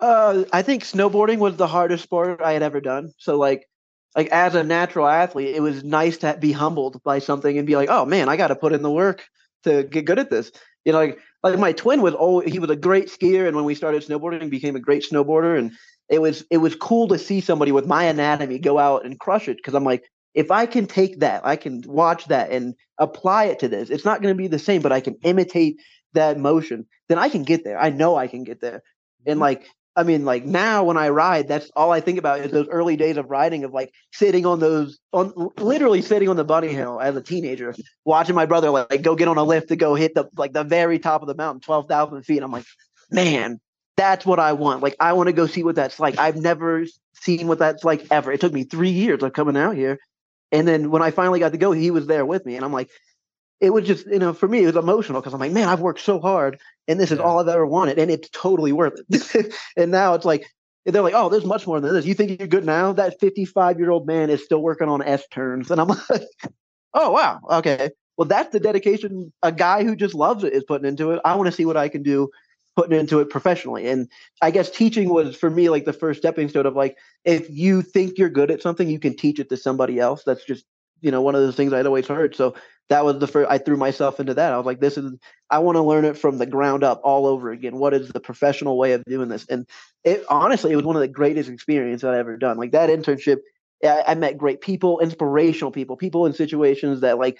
Uh, 0.00 0.42
I 0.52 0.62
think 0.62 0.82
snowboarding 0.82 1.38
was 1.38 1.56
the 1.56 1.68
hardest 1.68 2.02
sport 2.02 2.40
I 2.42 2.54
had 2.54 2.64
ever 2.64 2.80
done. 2.80 3.12
So 3.16 3.38
like, 3.38 3.68
like 4.16 4.26
as 4.30 4.56
a 4.56 4.64
natural 4.64 5.06
athlete, 5.06 5.54
it 5.54 5.60
was 5.60 5.84
nice 5.84 6.16
to 6.18 6.36
be 6.40 6.50
humbled 6.50 7.00
by 7.04 7.20
something 7.20 7.56
and 7.56 7.68
be 7.68 7.76
like, 7.76 7.88
oh 7.88 8.04
man, 8.04 8.28
I 8.28 8.36
got 8.36 8.48
to 8.48 8.56
put 8.56 8.72
in 8.72 8.82
the 8.82 8.90
work 8.90 9.22
to 9.62 9.84
get 9.84 10.06
good 10.06 10.18
at 10.18 10.28
this. 10.28 10.50
You 10.84 10.90
know, 10.90 10.98
like 10.98 11.20
like 11.44 11.58
my 11.60 11.70
twin 11.70 12.02
was 12.02 12.14
oh 12.18 12.40
he 12.40 12.58
was 12.58 12.70
a 12.70 12.76
great 12.76 13.06
skier, 13.06 13.46
and 13.46 13.54
when 13.54 13.64
we 13.64 13.76
started 13.76 14.02
snowboarding, 14.02 14.50
became 14.50 14.74
a 14.74 14.80
great 14.80 15.04
snowboarder, 15.08 15.56
and 15.56 15.70
it 16.08 16.20
was 16.20 16.44
it 16.50 16.58
was 16.58 16.74
cool 16.74 17.06
to 17.08 17.18
see 17.18 17.40
somebody 17.40 17.70
with 17.70 17.86
my 17.86 18.02
anatomy 18.02 18.58
go 18.58 18.76
out 18.76 19.04
and 19.04 19.20
crush 19.20 19.46
it 19.46 19.58
because 19.58 19.74
I'm 19.74 19.84
like, 19.84 20.02
if 20.34 20.50
I 20.50 20.66
can 20.66 20.86
take 20.86 21.20
that, 21.20 21.44
I 21.44 21.56
can 21.56 21.82
watch 21.86 22.26
that 22.26 22.50
and 22.50 22.74
apply 22.98 23.44
it 23.46 23.58
to 23.60 23.68
this. 23.68 23.90
It's 23.90 24.04
not 24.04 24.22
going 24.22 24.34
to 24.34 24.38
be 24.38 24.48
the 24.48 24.58
same, 24.58 24.82
but 24.82 24.92
I 24.92 25.00
can 25.00 25.16
imitate 25.22 25.80
that 26.12 26.38
motion. 26.38 26.86
Then 27.08 27.18
I 27.18 27.28
can 27.28 27.42
get 27.42 27.64
there. 27.64 27.80
I 27.80 27.90
know 27.90 28.16
I 28.16 28.26
can 28.26 28.44
get 28.44 28.60
there. 28.60 28.82
And 29.26 29.34
mm-hmm. 29.34 29.42
like 29.42 29.66
I 29.96 30.04
mean, 30.04 30.24
like 30.24 30.44
now 30.44 30.84
when 30.84 30.96
I 30.96 31.08
ride, 31.08 31.48
that's 31.48 31.70
all 31.74 31.90
I 31.90 32.00
think 32.00 32.18
about 32.18 32.40
is 32.40 32.52
those 32.52 32.68
early 32.68 32.96
days 32.96 33.16
of 33.16 33.28
riding, 33.28 33.64
of 33.64 33.72
like 33.72 33.92
sitting 34.12 34.46
on 34.46 34.60
those, 34.60 34.98
on 35.12 35.50
literally 35.58 36.00
sitting 36.00 36.28
on 36.28 36.36
the 36.36 36.44
bunny 36.44 36.68
hill 36.68 37.00
as 37.00 37.16
a 37.16 37.20
teenager, 37.20 37.74
watching 38.04 38.36
my 38.36 38.46
brother 38.46 38.70
like, 38.70 38.88
like 38.90 39.02
go 39.02 39.16
get 39.16 39.26
on 39.26 39.36
a 39.36 39.42
lift 39.42 39.68
to 39.68 39.76
go 39.76 39.96
hit 39.96 40.14
the 40.14 40.28
like 40.36 40.52
the 40.52 40.62
very 40.62 41.00
top 41.00 41.22
of 41.22 41.28
the 41.28 41.34
mountain, 41.34 41.60
twelve 41.60 41.88
thousand 41.88 42.22
feet. 42.22 42.42
I'm 42.42 42.52
like, 42.52 42.64
man, 43.10 43.60
that's 43.96 44.24
what 44.24 44.38
I 44.38 44.52
want. 44.52 44.82
Like, 44.82 44.96
I 45.00 45.12
want 45.12 45.26
to 45.26 45.32
go 45.32 45.46
see 45.46 45.64
what 45.64 45.74
that's 45.74 45.98
like. 45.98 46.18
I've 46.18 46.36
never 46.36 46.84
seen 47.14 47.48
what 47.48 47.58
that's 47.58 47.84
like 47.84 48.06
ever. 48.12 48.30
It 48.32 48.40
took 48.40 48.52
me 48.52 48.64
three 48.64 48.90
years 48.90 49.22
of 49.24 49.32
coming 49.32 49.56
out 49.56 49.74
here, 49.74 49.98
and 50.52 50.66
then 50.66 50.90
when 50.90 51.02
I 51.02 51.10
finally 51.10 51.40
got 51.40 51.52
to 51.52 51.58
go, 51.58 51.72
he 51.72 51.90
was 51.90 52.06
there 52.06 52.26
with 52.26 52.44
me, 52.46 52.56
and 52.56 52.64
I'm 52.64 52.72
like, 52.72 52.90
it 53.60 53.70
was 53.70 53.86
just, 53.86 54.06
you 54.06 54.18
know, 54.18 54.32
for 54.32 54.48
me, 54.48 54.62
it 54.62 54.66
was 54.66 54.76
emotional 54.76 55.20
because 55.20 55.34
I'm 55.34 55.40
like, 55.40 55.52
man, 55.52 55.68
I've 55.68 55.80
worked 55.80 56.00
so 56.00 56.18
hard 56.18 56.58
and 56.88 56.98
this 56.98 57.12
is 57.12 57.18
yeah. 57.18 57.24
all 57.24 57.38
I've 57.38 57.48
ever 57.48 57.66
wanted. 57.66 57.98
And 57.98 58.10
it's 58.10 58.28
totally 58.30 58.72
worth 58.72 58.98
it. 59.10 59.54
and 59.76 59.90
now 59.90 60.14
it's 60.14 60.24
like, 60.24 60.46
they're 60.86 61.02
like, 61.02 61.14
oh, 61.14 61.28
there's 61.28 61.44
much 61.44 61.66
more 61.66 61.78
than 61.78 61.92
this. 61.92 62.06
You 62.06 62.14
think 62.14 62.38
you're 62.38 62.48
good 62.48 62.64
now? 62.64 62.94
That 62.94 63.20
55 63.20 63.78
year 63.78 63.90
old 63.90 64.06
man 64.06 64.30
is 64.30 64.42
still 64.42 64.62
working 64.62 64.88
on 64.88 65.02
S 65.02 65.26
turns. 65.30 65.70
And 65.70 65.78
I'm 65.78 65.88
like, 66.10 66.26
oh, 66.94 67.10
wow. 67.10 67.40
Okay. 67.50 67.90
Well, 68.16 68.26
that's 68.26 68.50
the 68.50 68.60
dedication 68.60 69.32
a 69.42 69.52
guy 69.52 69.84
who 69.84 69.94
just 69.94 70.14
loves 70.14 70.42
it 70.42 70.54
is 70.54 70.64
putting 70.64 70.88
into 70.88 71.10
it. 71.12 71.20
I 71.24 71.36
want 71.36 71.46
to 71.46 71.52
see 71.52 71.66
what 71.66 71.76
I 71.76 71.88
can 71.90 72.02
do 72.02 72.30
putting 72.76 72.98
into 72.98 73.20
it 73.20 73.30
professionally. 73.30 73.88
And 73.88 74.08
I 74.40 74.50
guess 74.50 74.70
teaching 74.70 75.08
was 75.08 75.36
for 75.36 75.50
me 75.50 75.68
like 75.68 75.84
the 75.84 75.92
first 75.92 76.20
stepping 76.20 76.48
stone 76.48 76.66
of 76.66 76.76
like, 76.76 76.96
if 77.24 77.50
you 77.50 77.82
think 77.82 78.18
you're 78.18 78.30
good 78.30 78.50
at 78.50 78.62
something, 78.62 78.88
you 78.88 78.98
can 78.98 79.16
teach 79.16 79.38
it 79.38 79.48
to 79.48 79.56
somebody 79.56 79.98
else. 79.98 80.22
That's 80.24 80.44
just, 80.44 80.64
you 81.00 81.10
know, 81.10 81.22
one 81.22 81.34
of 81.34 81.40
those 81.40 81.56
things 81.56 81.72
I'd 81.72 81.86
always 81.86 82.06
heard. 82.06 82.36
So 82.36 82.54
that 82.90 83.04
was 83.04 83.18
the 83.18 83.26
first 83.26 83.50
I 83.50 83.58
threw 83.58 83.76
myself 83.76 84.20
into 84.20 84.34
that. 84.34 84.52
I 84.52 84.56
was 84.56 84.66
like, 84.66 84.80
this 84.80 84.98
is 84.98 85.14
I 85.48 85.60
want 85.60 85.76
to 85.76 85.82
learn 85.82 86.04
it 86.04 86.18
from 86.18 86.38
the 86.38 86.46
ground 86.46 86.84
up 86.84 87.00
all 87.04 87.26
over 87.26 87.50
again. 87.50 87.76
What 87.76 87.94
is 87.94 88.08
the 88.08 88.20
professional 88.20 88.76
way 88.76 88.92
of 88.92 89.04
doing 89.04 89.28
this? 89.28 89.46
And 89.48 89.66
it 90.04 90.24
honestly, 90.28 90.72
it 90.72 90.76
was 90.76 90.84
one 90.84 90.96
of 90.96 91.00
the 91.00 91.08
greatest 91.08 91.48
experiences 91.48 92.04
I've 92.04 92.16
ever 92.16 92.36
done. 92.36 92.58
Like 92.58 92.72
that 92.72 92.90
internship, 92.90 93.38
I, 93.84 94.02
I 94.08 94.14
met 94.14 94.38
great 94.38 94.60
people, 94.60 95.00
inspirational 95.00 95.70
people, 95.70 95.96
people 95.96 96.26
in 96.26 96.32
situations 96.32 97.00
that 97.00 97.18
like 97.18 97.38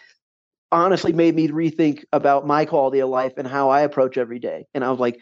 honestly 0.72 1.12
made 1.12 1.34
me 1.34 1.48
rethink 1.48 2.04
about 2.12 2.46
my 2.46 2.64
quality 2.64 3.00
of 3.00 3.08
life 3.08 3.34
and 3.36 3.46
how 3.46 3.70
I 3.70 3.82
approach 3.82 4.16
every 4.16 4.38
day. 4.38 4.66
And 4.74 4.84
I 4.84 4.90
was 4.90 5.00
like, 5.00 5.18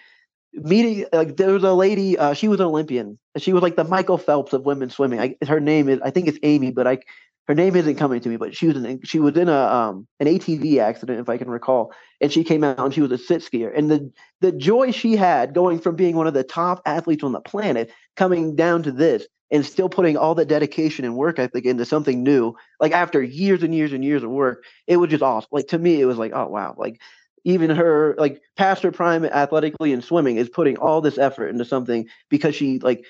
meeting 0.53 1.07
like 1.13 1.37
there 1.37 1.53
was 1.53 1.65
a 1.65 1.73
lady, 1.73 2.19
uh, 2.19 2.35
she 2.35 2.49
was 2.49 2.61
an 2.61 2.67
Olympian. 2.67 3.19
She 3.37 3.53
was 3.53 3.63
like 3.63 3.77
the 3.77 3.85
Michael 3.85 4.19
Phelps 4.19 4.53
of 4.53 4.65
women 4.65 4.91
swimming. 4.91 5.21
I, 5.21 5.37
her 5.47 5.61
name 5.61 5.89
is 5.89 6.01
I 6.03 6.11
think 6.11 6.29
it's 6.29 6.39
Amy, 6.43 6.71
but 6.71 6.87
I 6.87 6.99
her 7.47 7.55
name 7.55 7.77
isn't 7.77 7.97
coming 7.97 8.21
to 8.21 8.29
me, 8.29 8.37
but 8.37 8.55
she 8.55 8.67
was 8.67 8.77
in 8.77 9.01
she 9.05 9.19
was 9.19 9.37
in 9.37 9.49
a 9.49 9.57
um 9.57 10.07
an 10.21 10.27
ATV 10.27 10.79
accident, 10.79 11.21
if 11.21 11.29
I 11.29 11.39
can 11.39 11.49
recall, 11.49 11.93
and 12.21 12.33
she 12.33 12.45
came 12.45 12.63
out 12.63 12.79
and 12.79 12.95
she 12.95 13.01
was 13.01 13.13
a 13.13 13.19
sit 13.19 13.43
skier, 13.43 13.77
and 13.77 13.91
the 13.91 14.13
the 14.41 14.53
joy 14.53 14.91
she 14.91 15.17
had 15.17 15.55
going 15.55 15.79
from 15.79 15.97
being 15.97 16.17
one 16.17 16.27
of 16.27 16.35
the 16.35 16.45
top 16.45 16.83
athletes 16.85 17.25
on 17.25 17.33
the 17.33 17.41
planet 17.41 17.91
coming 18.17 18.55
down 18.55 18.83
to 18.85 18.93
this 18.93 19.27
and 19.51 19.65
still 19.65 19.89
putting 19.89 20.17
all 20.17 20.35
the 20.35 20.45
dedication 20.45 21.05
and 21.05 21.17
work 21.17 21.39
ethic 21.39 21.65
into 21.65 21.85
something 21.85 22.23
new, 22.23 22.55
like 22.81 22.93
after 22.93 23.23
years 23.23 23.63
and 23.63 23.75
years 23.75 23.93
and 23.93 24.05
years 24.05 24.23
of 24.23 24.31
work, 24.31 24.65
it 24.87 24.97
was 24.97 25.11
just 25.11 25.23
awesome. 25.23 25.49
Like 25.53 25.69
to 25.69 25.79
me, 25.79 26.01
it 26.01 26.05
was 26.05 26.19
like, 26.19 26.33
oh 26.35 26.49
wow, 26.49 26.75
like 26.77 27.01
even 27.45 27.71
her 27.71 28.15
like 28.19 28.43
past 28.57 28.83
her 28.83 28.93
prime 28.93 29.25
athletically 29.25 29.93
and 29.93 30.05
swimming 30.05 30.37
is 30.37 30.49
putting 30.49 30.77
all 30.77 31.01
this 31.01 31.19
effort 31.19 31.49
into 31.49 31.65
something 31.65 32.07
because 32.29 32.55
she 32.55 32.79
like 32.81 33.05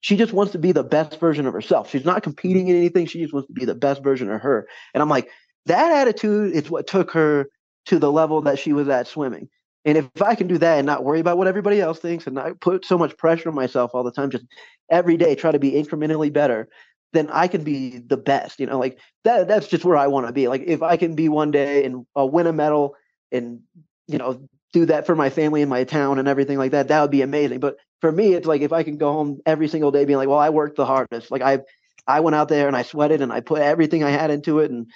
she 0.00 0.16
just 0.16 0.32
wants 0.32 0.52
to 0.52 0.58
be 0.58 0.72
the 0.72 0.84
best 0.84 1.18
version 1.18 1.46
of 1.46 1.54
herself. 1.54 1.90
She's 1.90 2.04
not 2.04 2.22
competing 2.22 2.68
in 2.68 2.76
anything. 2.76 3.06
She 3.06 3.20
just 3.22 3.32
wants 3.32 3.46
to 3.48 3.54
be 3.54 3.64
the 3.64 3.74
best 3.74 4.02
version 4.02 4.30
of 4.30 4.40
her. 4.42 4.68
And 4.92 5.02
I'm 5.02 5.08
like, 5.08 5.30
that 5.66 5.92
attitude 5.92 6.52
is 6.52 6.70
what 6.70 6.86
took 6.86 7.10
her 7.12 7.48
to 7.86 7.98
the 7.98 8.12
level 8.12 8.42
that 8.42 8.58
she 8.58 8.74
was 8.74 8.88
at 8.88 9.06
swimming. 9.06 9.48
And 9.84 9.98
if 9.98 10.22
I 10.22 10.34
can 10.34 10.46
do 10.46 10.58
that 10.58 10.78
and 10.78 10.86
not 10.86 11.04
worry 11.04 11.20
about 11.20 11.36
what 11.36 11.46
everybody 11.46 11.80
else 11.80 11.98
thinks 11.98 12.26
and 12.26 12.34
not 12.34 12.60
put 12.60 12.84
so 12.84 12.96
much 12.96 13.16
pressure 13.16 13.50
on 13.50 13.54
myself 13.54 13.90
all 13.94 14.02
the 14.02 14.12
time, 14.12 14.30
just 14.30 14.44
every 14.90 15.16
day 15.16 15.34
try 15.34 15.52
to 15.52 15.58
be 15.58 15.72
incrementally 15.72 16.32
better, 16.32 16.68
then 17.12 17.28
I 17.30 17.48
can 17.48 17.64
be 17.64 17.98
the 17.98 18.16
best. 18.16 18.60
You 18.60 18.66
know, 18.66 18.78
like 18.78 18.98
that 19.24 19.46
that's 19.48 19.68
just 19.68 19.84
where 19.84 19.96
I 19.96 20.06
want 20.06 20.26
to 20.26 20.32
be. 20.32 20.48
Like 20.48 20.62
if 20.66 20.82
I 20.82 20.96
can 20.96 21.14
be 21.14 21.28
one 21.28 21.50
day 21.50 21.84
and 21.84 22.06
uh, 22.18 22.26
win 22.26 22.46
a 22.46 22.52
medal 22.52 22.96
and 23.30 23.60
you 24.06 24.18
know 24.18 24.48
do 24.72 24.86
that 24.86 25.06
for 25.06 25.14
my 25.14 25.30
family 25.30 25.62
and 25.62 25.70
my 25.70 25.84
town 25.84 26.18
and 26.18 26.28
everything 26.28 26.58
like 26.58 26.72
that, 26.72 26.88
that 26.88 27.00
would 27.00 27.10
be 27.10 27.22
amazing. 27.22 27.60
But 27.60 27.76
for 28.00 28.10
me, 28.10 28.34
it's 28.34 28.46
like 28.46 28.60
if 28.60 28.72
I 28.72 28.82
can 28.82 28.98
go 28.98 29.12
home 29.12 29.40
every 29.46 29.68
single 29.68 29.92
day 29.92 30.04
being 30.04 30.18
like, 30.18 30.28
well, 30.28 30.38
I 30.38 30.50
worked 30.50 30.76
the 30.76 30.84
hardest. 30.84 31.30
Like 31.30 31.42
I, 31.42 31.60
I 32.06 32.20
went 32.20 32.34
out 32.34 32.48
there 32.48 32.66
and 32.66 32.76
I 32.76 32.82
sweated 32.82 33.22
and 33.22 33.32
I 33.32 33.40
put 33.40 33.62
everything 33.62 34.02
I 34.02 34.10
had 34.10 34.30
into 34.30 34.58
it, 34.58 34.70
and 34.70 34.90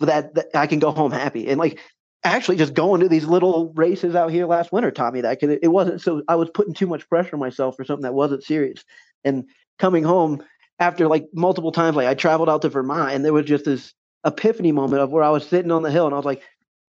that, 0.00 0.34
that 0.34 0.48
I 0.54 0.66
can 0.66 0.80
go 0.80 0.90
home 0.90 1.12
happy. 1.12 1.48
And 1.48 1.58
like 1.58 1.78
actually 2.24 2.56
just 2.56 2.74
going 2.74 3.00
to 3.00 3.08
these 3.08 3.24
little 3.24 3.72
races 3.74 4.14
out 4.14 4.30
here 4.30 4.46
last 4.46 4.72
winter 4.72 4.90
taught 4.90 5.12
me 5.12 5.22
that 5.22 5.40
because 5.40 5.54
it, 5.54 5.60
it 5.62 5.68
wasn't 5.68 6.00
so 6.00 6.22
I 6.28 6.36
was 6.36 6.50
putting 6.50 6.74
too 6.74 6.86
much 6.86 7.08
pressure 7.08 7.34
on 7.34 7.40
myself 7.40 7.76
for 7.76 7.84
something 7.84 8.04
that 8.04 8.14
wasn't 8.14 8.44
serious. 8.44 8.84
And 9.24 9.44
coming 9.78 10.04
home 10.04 10.42
after 10.78 11.08
like 11.08 11.26
multiple 11.32 11.72
times, 11.72 11.96
like 11.96 12.06
I 12.06 12.14
traveled 12.14 12.48
out 12.48 12.62
to 12.62 12.68
Vermont 12.68 13.12
and 13.12 13.24
there 13.24 13.32
was 13.32 13.46
just 13.46 13.64
this 13.64 13.92
epiphany 14.24 14.72
moment 14.72 15.02
of 15.02 15.10
where 15.10 15.24
I 15.24 15.30
was 15.30 15.46
sitting 15.46 15.70
on 15.70 15.82
the 15.82 15.90
hill 15.90 16.06
and 16.06 16.14
I 16.14 16.18
was 16.18 16.24
like, 16.24 16.42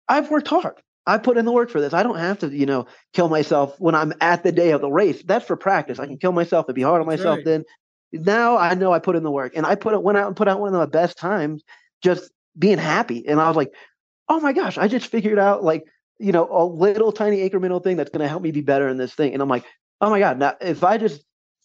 I've 0.08 0.30
worked 0.30 0.48
hard. 0.48 0.80
I 1.06 1.18
put 1.18 1.36
in 1.36 1.44
the 1.44 1.52
work 1.52 1.70
for 1.70 1.80
this. 1.80 1.94
I 1.94 2.02
don't 2.02 2.18
have 2.18 2.38
to, 2.40 2.48
you 2.48 2.66
know, 2.66 2.86
kill 3.12 3.28
myself 3.28 3.74
when 3.80 3.94
I'm 3.94 4.12
at 4.20 4.44
the 4.44 4.52
day 4.52 4.70
of 4.70 4.80
the 4.80 4.90
race. 4.90 5.22
That's 5.22 5.46
for 5.46 5.56
practice. 5.56 5.98
I 5.98 6.06
can 6.06 6.18
kill 6.18 6.32
myself 6.32 6.66
and 6.68 6.74
be 6.74 6.82
hard 6.82 7.00
on 7.00 7.06
myself 7.06 7.38
right. 7.38 7.44
then. 7.44 7.64
Now 8.12 8.56
I 8.56 8.74
know 8.74 8.92
I 8.92 8.98
put 8.98 9.16
in 9.16 9.22
the 9.22 9.30
work. 9.30 9.52
And 9.56 9.66
I 9.66 9.74
put 9.74 9.94
it 9.94 10.02
went 10.02 10.18
out 10.18 10.28
and 10.28 10.36
put 10.36 10.48
out 10.48 10.60
one 10.60 10.68
of 10.68 10.78
my 10.78 10.86
best 10.86 11.18
times 11.18 11.64
just 12.02 12.30
being 12.56 12.78
happy. 12.78 13.26
And 13.26 13.40
I 13.40 13.48
was 13.48 13.56
like, 13.56 13.72
oh 14.32 14.40
my 14.40 14.54
gosh, 14.54 14.78
I 14.78 14.88
just 14.88 15.08
figured 15.08 15.38
out 15.38 15.62
like, 15.62 15.84
you 16.18 16.32
know, 16.32 16.48
a 16.50 16.64
little 16.64 17.12
tiny 17.12 17.48
incremental 17.48 17.84
thing 17.84 17.98
that's 17.98 18.10
gonna 18.10 18.28
help 18.28 18.42
me 18.42 18.50
be 18.50 18.62
better 18.62 18.88
in 18.88 18.96
this 18.96 19.12
thing. 19.12 19.34
And 19.34 19.42
I'm 19.42 19.48
like, 19.48 19.64
oh 20.00 20.08
my 20.08 20.18
God, 20.18 20.38
now 20.38 20.54
if 20.60 20.82
I 20.82 20.96
just 20.96 21.22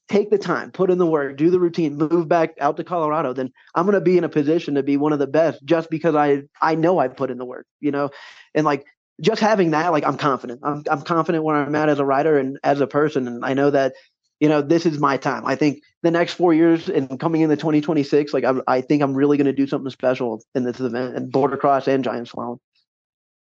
take 0.10 0.30
the 0.30 0.38
time, 0.38 0.72
put 0.72 0.90
in 0.90 0.98
the 0.98 1.06
work, 1.06 1.38
do 1.38 1.50
the 1.50 1.60
routine, 1.62 1.96
move 1.96 2.28
back 2.28 2.56
out 2.60 2.76
to 2.78 2.84
Colorado, 2.84 3.32
then 3.32 3.52
I'm 3.74 3.86
going 3.86 3.96
to 3.96 4.02
be 4.02 4.18
in 4.18 4.26
a 4.26 4.30
position 4.30 4.76
to 4.76 4.84
be 4.84 4.98
one 4.98 5.14
of 5.14 5.20
the 5.20 5.28
best 5.28 5.64
just 5.64 5.90
because 5.90 6.14
I 6.14 6.44
I 6.62 6.76
know 6.76 7.00
I 7.00 7.08
put 7.08 7.32
in 7.32 7.38
the 7.38 7.46
work, 7.46 7.66
you 7.80 7.92
know. 7.92 8.10
And 8.54 8.66
like 8.66 8.86
just 9.22 9.42
having 9.42 9.72
that, 9.72 9.94
like 9.94 10.06
I'm 10.06 10.18
confident. 10.18 10.60
I'm 10.64 10.84
I'm 10.92 11.04
confident 11.04 11.46
where 11.46 11.56
I'm 11.56 11.76
at 11.76 11.90
as 11.90 12.00
a 12.00 12.06
writer 12.06 12.38
and 12.38 12.60
as 12.64 12.82
a 12.82 12.88
person, 12.88 13.28
and 13.28 13.46
I 13.46 13.54
know 13.54 13.70
that 13.72 13.94
you 14.40 14.50
know 14.50 14.62
this 14.62 14.86
is 14.86 15.00
my 15.00 15.18
time. 15.18 15.46
I 15.46 15.56
think 15.56 15.82
the 16.04 16.12
next 16.12 16.34
four 16.34 16.54
years 16.54 16.90
and 16.90 17.20
coming 17.20 17.42
into 17.42 17.56
2026, 17.56 18.34
like 18.34 18.44
I, 18.44 18.54
I 18.68 18.82
think 18.82 19.02
I'm 19.02 19.14
really 19.14 19.38
going 19.38 19.46
to 19.46 19.54
do 19.54 19.68
something 19.68 19.90
special 19.90 20.44
in 20.56 20.64
this 20.64 20.80
event 20.80 21.16
and 21.16 21.32
boardercross 21.32 21.88
and 21.88 22.04
giant 22.04 22.30
slalom. 22.30 22.60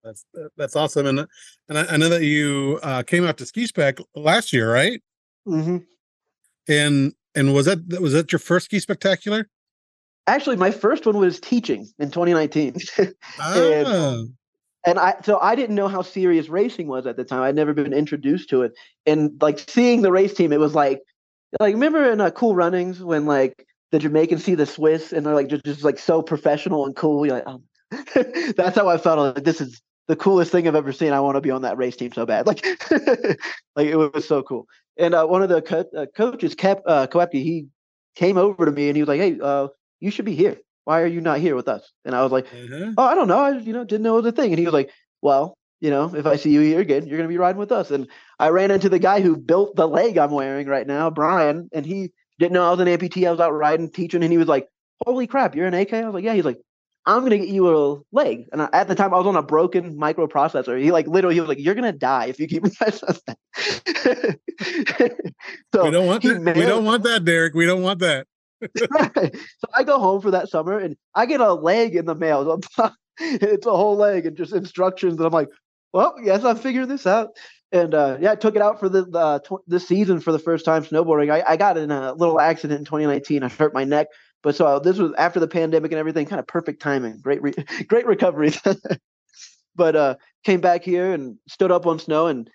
That's 0.03 0.25
that's 0.57 0.77
awesome, 0.77 1.07
and 1.07 1.27
and 1.69 1.79
I, 1.79 1.95
I 1.95 1.97
know 1.97 2.09
that 2.09 2.23
you 2.23 2.79
uh, 2.83 3.03
came 3.03 3.27
out 3.27 3.37
to 3.39 3.47
Ski 3.47 3.67
Spec 3.67 3.99
last 4.15 4.53
year, 4.53 4.73
right? 4.73 5.03
Mm-hmm. 5.47 5.79
And 6.69 7.13
and 7.35 7.55
was 7.55 7.67
that 7.67 8.01
was 8.01 8.13
that 8.13 8.33
your 8.33 8.39
first 8.39 8.67
ski 8.67 8.79
spectacular? 8.79 9.49
Actually, 10.27 10.57
my 10.57 10.71
first 10.71 11.07
one 11.07 11.17
was 11.17 11.41
teaching 11.41 11.89
in 11.99 12.11
2019. 12.11 12.77
ah. 13.41 13.59
and, 13.59 14.35
and 14.87 14.99
I 14.99 15.17
so 15.23 15.39
I 15.41 15.55
didn't 15.55 15.77
know 15.77 15.89
how 15.89 16.03
serious 16.03 16.49
racing 16.49 16.89
was 16.89 17.07
at 17.07 17.17
the 17.17 17.25
time. 17.25 17.43
I'd 17.43 17.55
never 17.55 17.75
been 17.75 17.93
introduced 17.93 18.51
to 18.51 18.63
it, 18.63 18.73
and 19.07 19.33
like 19.41 19.59
seeing 19.59 20.03
the 20.03 20.13
race 20.13 20.35
team, 20.35 20.53
it 20.53 20.61
was 20.61 20.75
like 20.75 21.01
like 21.61 21.75
remember 21.75 22.11
in 22.11 22.21
uh, 22.21 22.31
Cool 22.31 22.55
Runnings 22.55 23.03
when 23.03 23.27
like 23.27 23.67
the 23.91 23.99
Jamaicans 23.99 24.45
see 24.45 24.55
the 24.55 24.67
Swiss 24.67 25.13
and 25.13 25.25
they're 25.25 25.35
like 25.35 25.49
just, 25.49 25.65
just 25.65 25.85
like 25.85 25.99
so 25.99 26.23
professional 26.23 26.85
and 26.85 26.95
cool. 26.95 27.27
You're 27.27 27.37
like, 27.37 27.45
oh. 27.47 27.63
that's 28.57 28.77
how 28.77 28.89
I 28.89 28.99
felt. 28.99 29.37
Like 29.37 29.45
this 29.45 29.61
is 29.61 29.81
the 30.09 30.17
coolest 30.17 30.53
thing 30.53 30.69
I've 30.69 30.75
ever 30.75 30.93
seen. 30.93 31.13
I 31.13 31.21
want 31.21 31.37
to 31.37 31.41
be 31.41 31.51
on 31.51 31.63
that 31.63 31.79
race 31.79 31.97
team 31.97 32.13
so 32.13 32.27
bad. 32.27 32.47
Like, 32.47 32.65
like 33.77 33.87
it 33.87 33.97
was 33.97 34.29
so 34.29 34.43
cool. 34.43 34.67
And 34.99 35.15
uh, 35.15 35.27
one 35.27 35.43
of 35.43 35.49
the 35.49 35.63
co- 35.63 35.89
uh, 35.97 36.07
coaches, 36.15 36.55
Kep, 36.55 36.83
uh, 36.85 37.07
Koepke, 37.07 37.35
he 37.35 37.69
came 38.15 38.37
over 38.37 38.67
to 38.67 38.73
me 38.73 38.89
and 38.89 38.97
he 38.97 39.03
was 39.03 39.09
like, 39.09 39.21
"Hey, 39.21 39.39
uh, 39.41 39.69
you 40.01 40.11
should 40.11 40.25
be 40.25 40.35
here 40.35 40.59
why 40.89 41.03
are 41.03 41.07
you 41.07 41.21
not 41.21 41.39
here 41.39 41.55
with 41.55 41.69
us? 41.69 41.93
And 42.07 42.15
I 42.15 42.23
was 42.23 42.33
like, 42.33 42.47
mm-hmm. 42.47 42.95
oh, 42.97 43.05
I 43.05 43.15
don't 43.15 43.29
know. 43.29 43.41
I, 43.41 43.59
you 43.59 43.75
know, 43.75 43.85
didn't 43.85 44.05
know 44.05 44.17
it 44.17 44.23
was 44.23 44.33
a 44.33 44.35
thing. 44.35 44.53
And 44.53 44.59
he 44.59 44.65
was 44.65 44.73
like, 44.73 44.91
well, 45.21 45.59
you 45.81 45.91
know, 45.91 46.15
if 46.15 46.25
I 46.25 46.37
see 46.37 46.51
you 46.51 46.63
here 46.63 46.81
again, 46.81 47.07
you're 47.07 47.19
going 47.19 47.29
to 47.29 47.33
be 47.33 47.37
riding 47.37 47.59
with 47.59 47.73
us. 47.73 47.91
And 47.91 48.09
I 48.39 48.49
ran 48.49 48.71
into 48.71 48.89
the 48.89 48.99
guy 48.99 49.21
who 49.21 49.37
built 49.37 49.77
the 49.77 49.87
leg 49.87 50.17
I'm 50.17 50.31
wearing 50.31 50.67
right 50.67 50.87
now, 50.87 51.11
Brian, 51.11 51.69
and 51.75 51.85
he 51.85 52.11
didn't 52.39 52.55
know 52.55 52.67
I 52.67 52.71
was 52.71 52.81
an 52.81 52.89
amputee. 52.89 53.29
I 53.29 53.31
was 53.31 53.39
out 53.39 53.51
riding, 53.51 53.91
teaching, 53.91 54.23
and 54.23 54.33
he 54.33 54.39
was 54.39 54.49
like, 54.49 54.67
holy 55.05 55.27
crap, 55.27 55.55
you're 55.55 55.67
an 55.67 55.75
AK? 55.75 55.93
I 55.93 56.07
was 56.07 56.15
like, 56.15 56.25
yeah. 56.25 56.33
He's 56.33 56.47
like, 56.47 56.59
I'm 57.05 57.21
going 57.21 57.33
to 57.33 57.39
get 57.39 57.49
you 57.49 57.69
a 57.69 58.01
leg. 58.11 58.47
And 58.51 58.63
I, 58.63 58.71
at 58.73 58.89
the 58.89 58.95
time, 58.95 59.13
I 59.13 59.19
was 59.19 59.27
on 59.27 59.37
a 59.37 59.43
broken 59.43 59.95
microprocessor. 59.95 60.83
He 60.83 60.91
like 60.91 61.07
literally, 61.07 61.35
he 61.35 61.43
was 61.43 61.51
like, 61.51 61.61
you're 61.61 61.75
going 61.75 61.93
to 61.93 61.99
die 61.99 62.29
if 62.29 62.41
you 62.41 62.49
keep 62.49 62.63
that. 62.63 62.95
so 65.75 65.85
we 65.85 65.91
don't 65.91 66.07
want 66.07 66.23
that. 66.23 66.55
We 66.57 66.65
don't 66.65 66.87
want 66.87 67.03
that, 67.03 67.27
Derick. 67.27 67.53
We 67.53 67.67
don't 67.67 67.83
want 67.83 67.99
that. 67.99 68.27
So 68.81 69.69
I 69.75 69.85
go 69.85 69.99
home 69.99 70.21
for 70.21 70.31
that 70.33 70.49
summer 70.49 70.79
and 70.79 70.97
I 71.15 71.27
get 71.27 71.41
a 71.41 71.53
leg 71.53 71.95
in 71.97 72.07
the 72.07 72.15
mail. 72.15 72.61
it's 73.21 73.67
a 73.67 73.71
whole 73.71 73.97
leg 73.97 74.27
and 74.27 74.37
just 74.37 74.53
instructions. 74.53 75.17
And 75.17 75.27
I'm 75.27 75.33
like, 75.33 75.49
well, 75.93 76.15
yes, 76.23 76.45
I'm 76.45 76.57
figuring 76.57 76.89
this 76.89 77.07
out. 77.07 77.31
And 77.73 77.95
uh, 77.95 78.17
yeah, 78.21 78.33
I 78.33 78.35
took 78.37 78.57
it 78.57 78.63
out 78.63 78.81
for 78.81 78.89
the, 78.89 79.05
the 79.05 79.41
tw- 79.41 79.65
this 79.67 79.87
season 79.87 80.21
for 80.21 80.33
the 80.33 80.39
first 80.39 80.65
time 80.65 80.85
snowboarding. 80.85 81.31
I, 81.31 81.43
I 81.47 81.57
got 81.57 81.77
in 81.77 81.91
a 81.91 82.15
little 82.15 82.41
accident 82.41 82.79
in 82.79 82.85
2019. 82.85 83.43
I 83.43 83.49
hurt 83.49 83.75
my 83.75 83.85
neck, 83.85 84.09
but 84.43 84.57
so 84.57 84.67
uh, 84.67 84.79
this 84.79 84.99
was 84.99 85.13
after 85.19 85.39
the 85.41 85.49
pandemic 85.49 85.93
and 85.93 85.99
everything. 85.99 86.27
Kind 86.27 86.41
of 86.41 86.47
perfect 86.47 86.81
timing. 86.81 87.19
Great, 87.21 87.43
re- 87.43 87.55
great 87.87 88.07
recovery. 88.07 88.53
but 89.77 89.97
uh, 89.97 90.15
came 90.45 90.61
back 90.61 90.83
here 90.83 91.13
and 91.13 91.37
stood 91.47 91.71
up 91.71 91.87
on 91.87 91.99
snow, 91.99 92.27
and 92.27 92.49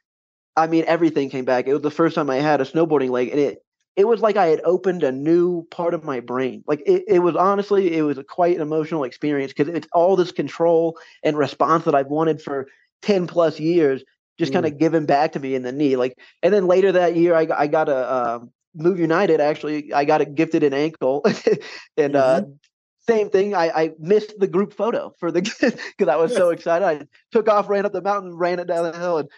I 0.55 0.65
mean 0.67 0.85
everything 0.87 1.29
came 1.29 1.45
back. 1.45 1.67
It 1.67 1.73
was 1.73 1.83
the 1.83 1.91
first 1.91 2.15
time 2.15 2.29
I 2.29 2.37
had 2.37 2.61
a 2.61 2.65
snowboarding 2.65 3.09
leg, 3.11 3.29
and 3.29 3.39
it 3.39 3.63
it 3.95 4.07
was 4.07 4.21
like 4.21 4.37
I 4.37 4.47
had 4.47 4.61
opened 4.63 5.03
a 5.03 5.11
new 5.11 5.63
part 5.69 5.93
of 5.93 6.03
my 6.03 6.19
brain. 6.19 6.63
Like 6.65 6.81
it, 6.85 7.03
it 7.07 7.19
was 7.19 7.35
honestly, 7.35 7.95
it 7.95 8.01
was 8.01 8.17
a 8.17 8.23
quite 8.23 8.55
an 8.55 8.61
emotional 8.61 9.03
experience 9.03 9.53
because 9.53 9.73
it's 9.73 9.87
all 9.93 10.15
this 10.15 10.31
control 10.31 10.97
and 11.23 11.37
response 11.37 11.85
that 11.85 11.95
I've 11.95 12.07
wanted 12.07 12.41
for 12.41 12.67
10 13.03 13.27
plus 13.27 13.59
years, 13.59 14.03
just 14.39 14.51
mm. 14.51 14.55
kind 14.55 14.65
of 14.65 14.79
given 14.79 15.05
back 15.05 15.33
to 15.33 15.39
me 15.39 15.53
in 15.53 15.61
the 15.61 15.71
knee. 15.71 15.95
Like, 15.95 16.17
and 16.41 16.53
then 16.53 16.65
later 16.67 16.91
that 16.93 17.15
year, 17.15 17.35
I, 17.35 17.47
I 17.55 17.67
got 17.67 17.87
a 17.87 17.95
uh, 17.95 18.39
Move 18.75 18.99
United. 18.99 19.39
Actually, 19.39 19.93
I 19.93 20.05
got 20.05 20.21
a 20.21 20.25
gifted 20.25 20.63
an 20.63 20.73
ankle, 20.73 21.21
and 21.97 22.15
uh, 22.15 22.41
mm-hmm. 22.41 22.51
uh, 22.51 22.55
same 23.07 23.29
thing. 23.29 23.53
I, 23.53 23.69
I 23.69 23.91
missed 23.99 24.39
the 24.39 24.47
group 24.47 24.73
photo 24.73 25.13
for 25.19 25.31
the 25.31 25.41
because 25.97 26.11
I 26.11 26.15
was 26.15 26.33
so 26.33 26.49
excited. 26.51 26.85
I 26.85 27.05
took 27.31 27.47
off, 27.47 27.69
ran 27.69 27.85
up 27.85 27.93
the 27.93 28.01
mountain, 28.01 28.33
ran 28.33 28.59
it 28.59 28.67
down 28.67 28.91
the 28.91 28.97
hill, 28.97 29.19
and 29.19 29.29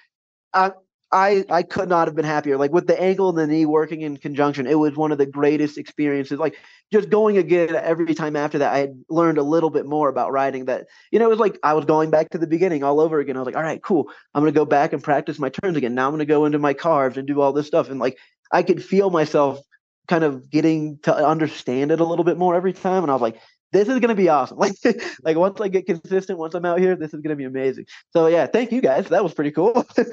I 0.53 0.71
I 1.11 1.45
I 1.49 1.63
could 1.63 1.87
not 1.89 2.07
have 2.07 2.15
been 2.15 2.25
happier. 2.25 2.57
Like 2.57 2.71
with 2.71 2.87
the 2.87 2.99
ankle 2.99 3.29
and 3.29 3.37
the 3.37 3.47
knee 3.47 3.65
working 3.65 4.01
in 4.01 4.17
conjunction, 4.17 4.67
it 4.67 4.77
was 4.77 4.95
one 4.95 5.11
of 5.11 5.17
the 5.17 5.25
greatest 5.25 5.77
experiences. 5.77 6.39
Like 6.39 6.57
just 6.91 7.09
going 7.09 7.37
again 7.37 7.75
every 7.75 8.13
time 8.15 8.35
after 8.35 8.57
that, 8.59 8.73
I 8.73 8.79
had 8.79 9.03
learned 9.09 9.37
a 9.37 9.43
little 9.43 9.69
bit 9.69 9.85
more 9.85 10.09
about 10.09 10.31
riding. 10.31 10.65
That 10.65 10.87
you 11.11 11.19
know, 11.19 11.25
it 11.25 11.29
was 11.29 11.39
like 11.39 11.59
I 11.63 11.73
was 11.73 11.85
going 11.85 12.09
back 12.09 12.31
to 12.31 12.37
the 12.37 12.47
beginning 12.47 12.83
all 12.83 12.99
over 12.99 13.19
again. 13.19 13.37
I 13.37 13.39
was 13.39 13.45
like, 13.45 13.55
all 13.55 13.63
right, 13.63 13.81
cool. 13.81 14.09
I'm 14.33 14.41
gonna 14.41 14.51
go 14.51 14.65
back 14.65 14.93
and 14.93 15.03
practice 15.03 15.39
my 15.39 15.49
turns 15.49 15.77
again. 15.77 15.95
Now 15.95 16.07
I'm 16.07 16.13
gonna 16.13 16.25
go 16.25 16.45
into 16.45 16.59
my 16.59 16.73
carves 16.73 17.17
and 17.17 17.27
do 17.27 17.39
all 17.39 17.53
this 17.53 17.67
stuff. 17.67 17.89
And 17.89 17.99
like 17.99 18.17
I 18.51 18.63
could 18.63 18.83
feel 18.83 19.09
myself 19.09 19.59
kind 20.07 20.23
of 20.23 20.49
getting 20.49 20.99
to 21.03 21.15
understand 21.15 21.91
it 21.91 21.99
a 21.99 22.05
little 22.05 22.25
bit 22.25 22.37
more 22.37 22.55
every 22.55 22.73
time. 22.73 23.03
And 23.03 23.11
I 23.11 23.15
was 23.15 23.21
like, 23.21 23.39
this 23.75 23.89
is 23.89 23.99
gonna 23.99 24.15
be 24.15 24.29
awesome. 24.29 24.57
Like, 24.65 24.75
like 25.23 25.37
once 25.37 25.59
I 25.59 25.67
get 25.67 25.85
consistent, 25.85 26.39
once 26.39 26.55
I'm 26.55 26.65
out 26.65 26.79
here, 26.79 26.95
this 26.95 27.13
is 27.13 27.21
gonna 27.21 27.35
be 27.35 27.43
amazing. 27.43 27.85
So 28.11 28.27
yeah, 28.27 28.47
thank 28.47 28.71
you 28.71 28.81
guys. 28.81 29.09
That 29.09 29.23
was 29.23 29.33
pretty 29.33 29.51
cool. 29.51 29.85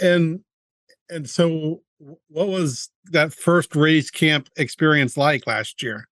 and 0.00 0.40
and 1.08 1.30
so 1.30 1.82
what 2.28 2.48
was 2.48 2.90
that 3.12 3.32
first 3.32 3.76
race 3.76 4.10
camp 4.10 4.48
experience 4.56 5.16
like 5.16 5.46
last 5.46 5.82
year? 5.82 6.08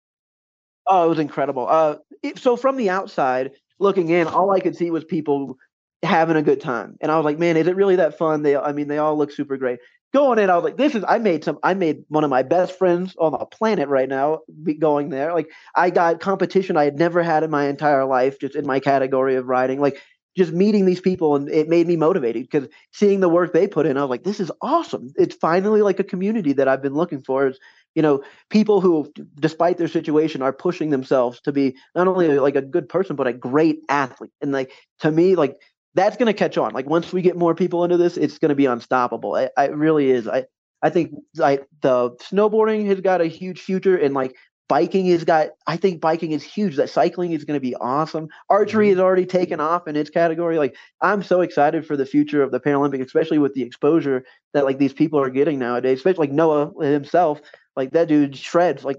Oh, 0.87 1.07
it 1.07 1.09
was 1.09 1.19
incredible. 1.19 1.69
Uh, 1.69 1.97
it, 2.23 2.39
so 2.39 2.57
from 2.57 2.77
the 2.77 2.91
outside 2.91 3.53
looking 3.79 4.09
in, 4.09 4.27
all 4.27 4.51
I 4.51 4.61
could 4.61 4.77
see 4.77 4.91
was 4.91 5.05
people 5.05 5.57
having 6.03 6.37
a 6.37 6.43
good 6.43 6.61
time, 6.61 6.97
and 7.01 7.13
I 7.13 7.17
was 7.17 7.25
like, 7.25 7.39
"Man, 7.39 7.57
is 7.57 7.67
it 7.67 7.77
really 7.77 7.97
that 7.97 8.19
fun?" 8.19 8.43
They, 8.43 8.57
I 8.57 8.73
mean, 8.73 8.89
they 8.89 8.99
all 8.99 9.17
look 9.17 9.31
super 9.31 9.57
great 9.57 9.79
going 10.13 10.39
in, 10.39 10.51
I 10.51 10.55
was 10.55 10.65
like, 10.65 10.77
this 10.77 10.95
is 10.95 11.05
I 11.07 11.19
made 11.19 11.45
some 11.45 11.59
I 11.63 11.75
made 11.75 12.05
one 12.09 12.25
of 12.25 12.31
my 12.31 12.43
best 12.43 12.77
friends 12.79 13.15
on 13.19 13.33
the 13.33 13.47
planet 13.47 13.89
right 13.89 14.09
now 14.09 14.41
going 14.79 15.09
there. 15.09 15.33
Like 15.33 15.51
I 15.75 15.91
got 15.91 16.21
competition 16.21 16.77
I 16.77 16.85
had 16.85 16.99
never 16.99 17.23
had 17.23 17.43
in 17.43 17.51
my 17.51 17.67
entire 17.67 18.05
life, 18.05 18.39
just 18.39 18.55
in 18.55 18.67
my 18.67 18.81
category 18.81 19.37
of 19.37 19.47
riding. 19.47 19.81
Like 19.81 20.01
just 20.37 20.53
meeting 20.53 20.87
these 20.87 21.01
people 21.01 21.37
and 21.37 21.49
it 21.51 21.69
made 21.69 21.87
me 21.87 21.97
motivated 21.97 22.49
because 22.51 22.69
seeing 22.93 23.21
the 23.21 23.29
work 23.29 23.53
they 23.53 23.69
put 23.69 23.87
in, 23.87 23.99
I 23.99 24.01
was 24.01 24.11
like, 24.11 24.25
this 24.25 24.41
is 24.41 24.51
awesome. 24.63 25.13
It's 25.17 25.35
finally 25.37 25.83
like 25.83 26.01
a 26.01 26.05
community 26.05 26.55
that 26.55 26.69
I've 26.69 26.83
been 26.83 26.95
looking 26.95 27.23
for. 27.23 27.49
Is 27.49 27.59
you 27.95 28.01
know, 28.01 28.23
people 28.49 28.81
who, 28.81 29.13
despite 29.39 29.77
their 29.77 29.89
situation, 29.89 30.41
are 30.41 30.53
pushing 30.53 30.91
themselves 30.91 31.41
to 31.43 31.53
be 31.53 31.77
not 31.95 32.09
only 32.09 32.39
like 32.39 32.57
a 32.57 32.63
good 32.63 32.89
person, 32.89 33.17
but 33.17 33.27
a 33.27 33.33
great 33.33 33.81
athlete. 33.89 34.33
And 34.41 34.53
like 34.53 34.73
to 35.01 35.11
me, 35.11 35.37
like 35.37 35.57
that's 35.95 36.17
going 36.17 36.27
to 36.27 36.33
catch 36.33 36.57
on. 36.57 36.73
Like 36.73 36.89
once 36.89 37.13
we 37.13 37.23
get 37.23 37.37
more 37.37 37.55
people 37.55 37.85
into 37.85 37.97
this, 37.97 38.17
it's 38.17 38.39
going 38.39 38.51
to 38.51 38.55
be 38.55 38.67
unstoppable. 38.67 39.37
It, 39.37 39.53
it 39.57 39.75
really 39.75 40.11
is. 40.11 40.29
I 40.29 40.47
I 40.83 40.91
think 40.91 41.15
like 41.37 41.67
the 41.81 42.11
snowboarding 42.17 42.87
has 42.87 43.01
got 43.01 43.21
a 43.21 43.27
huge 43.27 43.61
future, 43.61 43.97
and 43.97 44.15
like 44.15 44.35
biking 44.69 45.07
has 45.07 45.25
got. 45.25 45.51
I 45.67 45.77
think 45.77 46.01
biking 46.01 46.33
is 46.33 46.43
huge. 46.43 46.77
That 46.77 46.91
cycling 46.91 47.33
is 47.33 47.45
going 47.45 47.57
to 47.57 47.61
be 47.61 47.77
awesome. 47.77 48.29
Archery 48.49 48.87
mm-hmm. 48.87 48.99
has 48.99 49.03
already 49.03 49.27
taken 49.27 49.61
off 49.61 49.87
in 49.87 49.97
its 49.97 50.11
category. 50.11 50.59
Like 50.59 50.77
I'm 51.01 51.23
so 51.23 51.41
excited 51.41 51.87
for 51.87 51.97
the 51.97 52.07
future 52.07 52.43
of 52.43 52.51
the 52.51 52.61
Paralympic, 52.61 53.05
especially 53.05 53.39
with 53.39 53.55
the 53.55 53.63
exposure 53.63 54.25
that 54.55 54.65
like 54.65 54.79
these 54.79 54.93
people 54.93 55.21
are 55.21 55.31
getting 55.31 55.59
nowadays. 55.59 55.99
Especially 55.99 56.29
like 56.29 56.33
Noah 56.33 56.73
himself. 56.85 57.41
Like 57.77 57.93
that 57.93 58.09
dude 58.09 58.37
shreds. 58.37 58.85
Like 58.85 58.99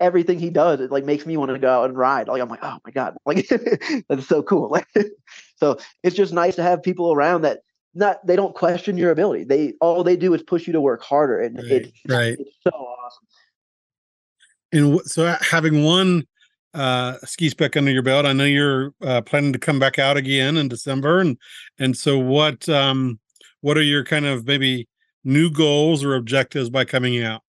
everything 0.00 0.38
he 0.38 0.50
does, 0.50 0.80
it 0.80 0.90
like 0.90 1.04
makes 1.04 1.26
me 1.26 1.36
want 1.36 1.50
to 1.50 1.58
go 1.58 1.70
out 1.70 1.88
and 1.88 1.96
ride. 1.96 2.28
Like 2.28 2.42
I'm 2.42 2.48
like, 2.48 2.62
oh 2.62 2.78
my 2.84 2.90
god, 2.90 3.16
like 3.24 3.48
that's 4.08 4.26
so 4.26 4.42
cool. 4.42 4.70
Like 4.70 4.86
so, 5.58 5.78
it's 6.02 6.16
just 6.16 6.32
nice 6.32 6.56
to 6.56 6.62
have 6.62 6.82
people 6.82 7.12
around 7.12 7.42
that 7.42 7.60
not 7.94 8.24
they 8.26 8.36
don't 8.36 8.54
question 8.54 8.96
your 8.96 9.10
ability. 9.10 9.44
They 9.44 9.74
all 9.80 10.04
they 10.04 10.16
do 10.16 10.34
is 10.34 10.42
push 10.42 10.66
you 10.66 10.72
to 10.72 10.80
work 10.80 11.02
harder, 11.02 11.40
and 11.40 11.56
right, 11.56 11.66
it's, 11.70 11.92
right. 12.06 12.36
it's 12.38 12.56
so 12.62 12.70
awesome. 12.70 13.26
And 14.72 15.00
so, 15.02 15.36
having 15.40 15.82
one 15.82 16.26
uh, 16.74 17.16
ski 17.24 17.48
spec 17.48 17.76
under 17.76 17.90
your 17.90 18.02
belt, 18.02 18.26
I 18.26 18.32
know 18.32 18.44
you're 18.44 18.92
uh, 19.02 19.22
planning 19.22 19.52
to 19.52 19.58
come 19.58 19.78
back 19.78 19.98
out 19.98 20.16
again 20.16 20.56
in 20.56 20.68
December, 20.68 21.20
and 21.20 21.36
and 21.78 21.96
so 21.96 22.18
what 22.18 22.68
um 22.68 23.18
what 23.60 23.76
are 23.76 23.82
your 23.82 24.04
kind 24.04 24.26
of 24.26 24.46
maybe 24.46 24.88
new 25.24 25.50
goals 25.50 26.04
or 26.04 26.14
objectives 26.14 26.70
by 26.70 26.84
coming 26.84 27.22
out? 27.22 27.42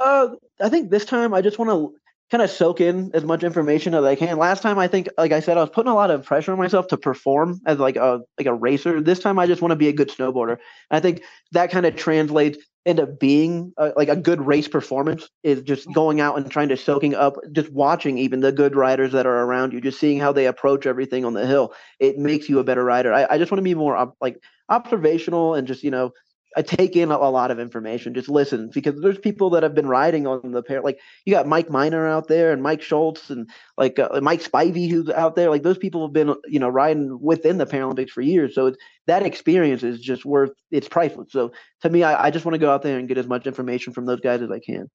Uh, 0.00 0.30
I 0.60 0.68
think 0.68 0.90
this 0.90 1.04
time 1.04 1.32
I 1.32 1.40
just 1.40 1.58
want 1.58 1.70
to 1.70 1.94
kind 2.30 2.42
of 2.42 2.50
soak 2.50 2.80
in 2.80 3.10
as 3.14 3.24
much 3.24 3.44
information 3.44 3.94
as 3.94 4.04
I 4.04 4.14
can. 4.14 4.38
Last 4.38 4.62
time 4.62 4.78
I 4.78 4.88
think, 4.88 5.08
like 5.18 5.32
I 5.32 5.40
said, 5.40 5.56
I 5.56 5.60
was 5.60 5.70
putting 5.70 5.92
a 5.92 5.94
lot 5.94 6.10
of 6.10 6.24
pressure 6.24 6.52
on 6.52 6.58
myself 6.58 6.88
to 6.88 6.96
perform 6.96 7.60
as 7.66 7.78
like 7.78 7.96
a 7.96 8.22
like 8.38 8.46
a 8.46 8.54
racer. 8.54 9.00
This 9.00 9.20
time 9.20 9.38
I 9.38 9.46
just 9.46 9.62
want 9.62 9.72
to 9.72 9.76
be 9.76 9.88
a 9.88 9.92
good 9.92 10.08
snowboarder. 10.08 10.52
And 10.90 10.96
I 10.96 11.00
think 11.00 11.22
that 11.52 11.70
kind 11.70 11.86
of 11.86 11.96
translates 11.96 12.58
into 12.86 13.06
being 13.06 13.72
a, 13.78 13.92
like 13.96 14.08
a 14.08 14.16
good 14.16 14.46
race 14.46 14.68
performance 14.68 15.28
is 15.42 15.62
just 15.62 15.84
mm-hmm. 15.84 15.92
going 15.92 16.20
out 16.20 16.36
and 16.36 16.50
trying 16.50 16.68
to 16.68 16.76
soaking 16.76 17.14
up, 17.14 17.36
just 17.52 17.70
watching 17.70 18.18
even 18.18 18.40
the 18.40 18.52
good 18.52 18.76
riders 18.76 19.12
that 19.12 19.26
are 19.26 19.42
around 19.42 19.72
you, 19.72 19.80
just 19.80 19.98
seeing 19.98 20.20
how 20.20 20.32
they 20.32 20.46
approach 20.46 20.86
everything 20.86 21.24
on 21.24 21.32
the 21.32 21.46
hill. 21.46 21.72
It 21.98 22.18
makes 22.18 22.48
you 22.48 22.58
a 22.58 22.64
better 22.64 22.84
rider. 22.84 23.12
I, 23.12 23.26
I 23.30 23.38
just 23.38 23.50
want 23.50 23.60
to 23.60 23.62
be 23.62 23.74
more 23.74 24.12
like 24.20 24.38
observational 24.68 25.54
and 25.54 25.66
just 25.66 25.82
you 25.82 25.90
know 25.90 26.12
I 26.56 26.62
take 26.62 26.96
in 26.96 27.10
a, 27.10 27.16
a, 27.16 27.30
lot 27.30 27.50
of 27.50 27.58
information, 27.58 28.14
just 28.14 28.28
listen 28.28 28.70
because 28.72 29.00
there's 29.00 29.18
people 29.18 29.50
that 29.50 29.62
have 29.62 29.74
been 29.74 29.88
riding 29.88 30.26
on 30.26 30.52
the 30.52 30.62
pair. 30.62 30.80
Like 30.80 30.98
you 31.24 31.32
got 31.32 31.48
Mike 31.48 31.70
Minor 31.70 32.06
out 32.06 32.28
there 32.28 32.52
and 32.52 32.62
Mike 32.62 32.82
Schultz 32.82 33.30
and 33.30 33.48
like 33.76 33.98
uh, 33.98 34.20
Mike 34.22 34.42
Spivey 34.42 34.88
who's 34.88 35.08
out 35.10 35.36
there. 35.36 35.50
Like 35.50 35.62
those 35.62 35.78
people 35.78 36.06
have 36.06 36.12
been 36.12 36.34
you 36.46 36.58
know 36.58 36.68
riding 36.68 37.18
within 37.20 37.58
the 37.58 37.66
Paralympics 37.66 38.10
for 38.10 38.20
years. 38.20 38.54
So 38.54 38.74
that 39.06 39.24
experience 39.24 39.82
is 39.82 40.00
just 40.00 40.24
worth 40.24 40.52
it's 40.70 40.88
priceless. 40.88 41.32
So 41.32 41.52
to 41.82 41.90
me, 41.90 42.02
I, 42.02 42.26
I 42.26 42.30
just 42.30 42.44
want 42.44 42.54
to 42.54 42.60
go 42.60 42.72
out 42.72 42.82
there 42.82 42.98
and 42.98 43.08
get 43.08 43.18
as 43.18 43.26
much 43.26 43.46
information 43.46 43.92
from 43.92 44.06
those 44.06 44.20
guys 44.20 44.42
as 44.42 44.50
I 44.50 44.60
can. 44.60 44.90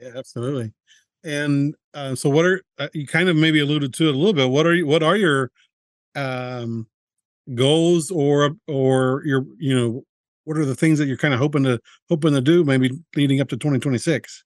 Yeah, 0.00 0.12
absolutely. 0.16 0.72
And 1.24 1.74
uh, 1.94 2.14
so, 2.14 2.30
what 2.30 2.44
are 2.44 2.62
uh, 2.78 2.88
you 2.92 3.06
kind 3.06 3.28
of 3.28 3.36
maybe 3.36 3.60
alluded 3.60 3.92
to 3.94 4.08
it 4.08 4.14
a 4.14 4.18
little 4.18 4.32
bit? 4.32 4.50
What 4.50 4.66
are 4.66 4.74
you? 4.74 4.86
What 4.86 5.02
are 5.02 5.16
your 5.16 5.50
um, 6.14 6.86
goals 7.54 8.10
or 8.10 8.52
or 8.66 9.22
your 9.24 9.44
you 9.58 9.74
know 9.74 10.04
what 10.48 10.56
are 10.56 10.64
the 10.64 10.74
things 10.74 10.98
that 10.98 11.06
you're 11.06 11.18
kind 11.18 11.34
of 11.34 11.40
hoping 11.40 11.62
to 11.62 11.78
hoping 12.08 12.32
to 12.32 12.40
do 12.40 12.64
maybe 12.64 12.90
leading 13.14 13.38
up 13.38 13.48
to 13.50 13.56
2026 13.56 14.44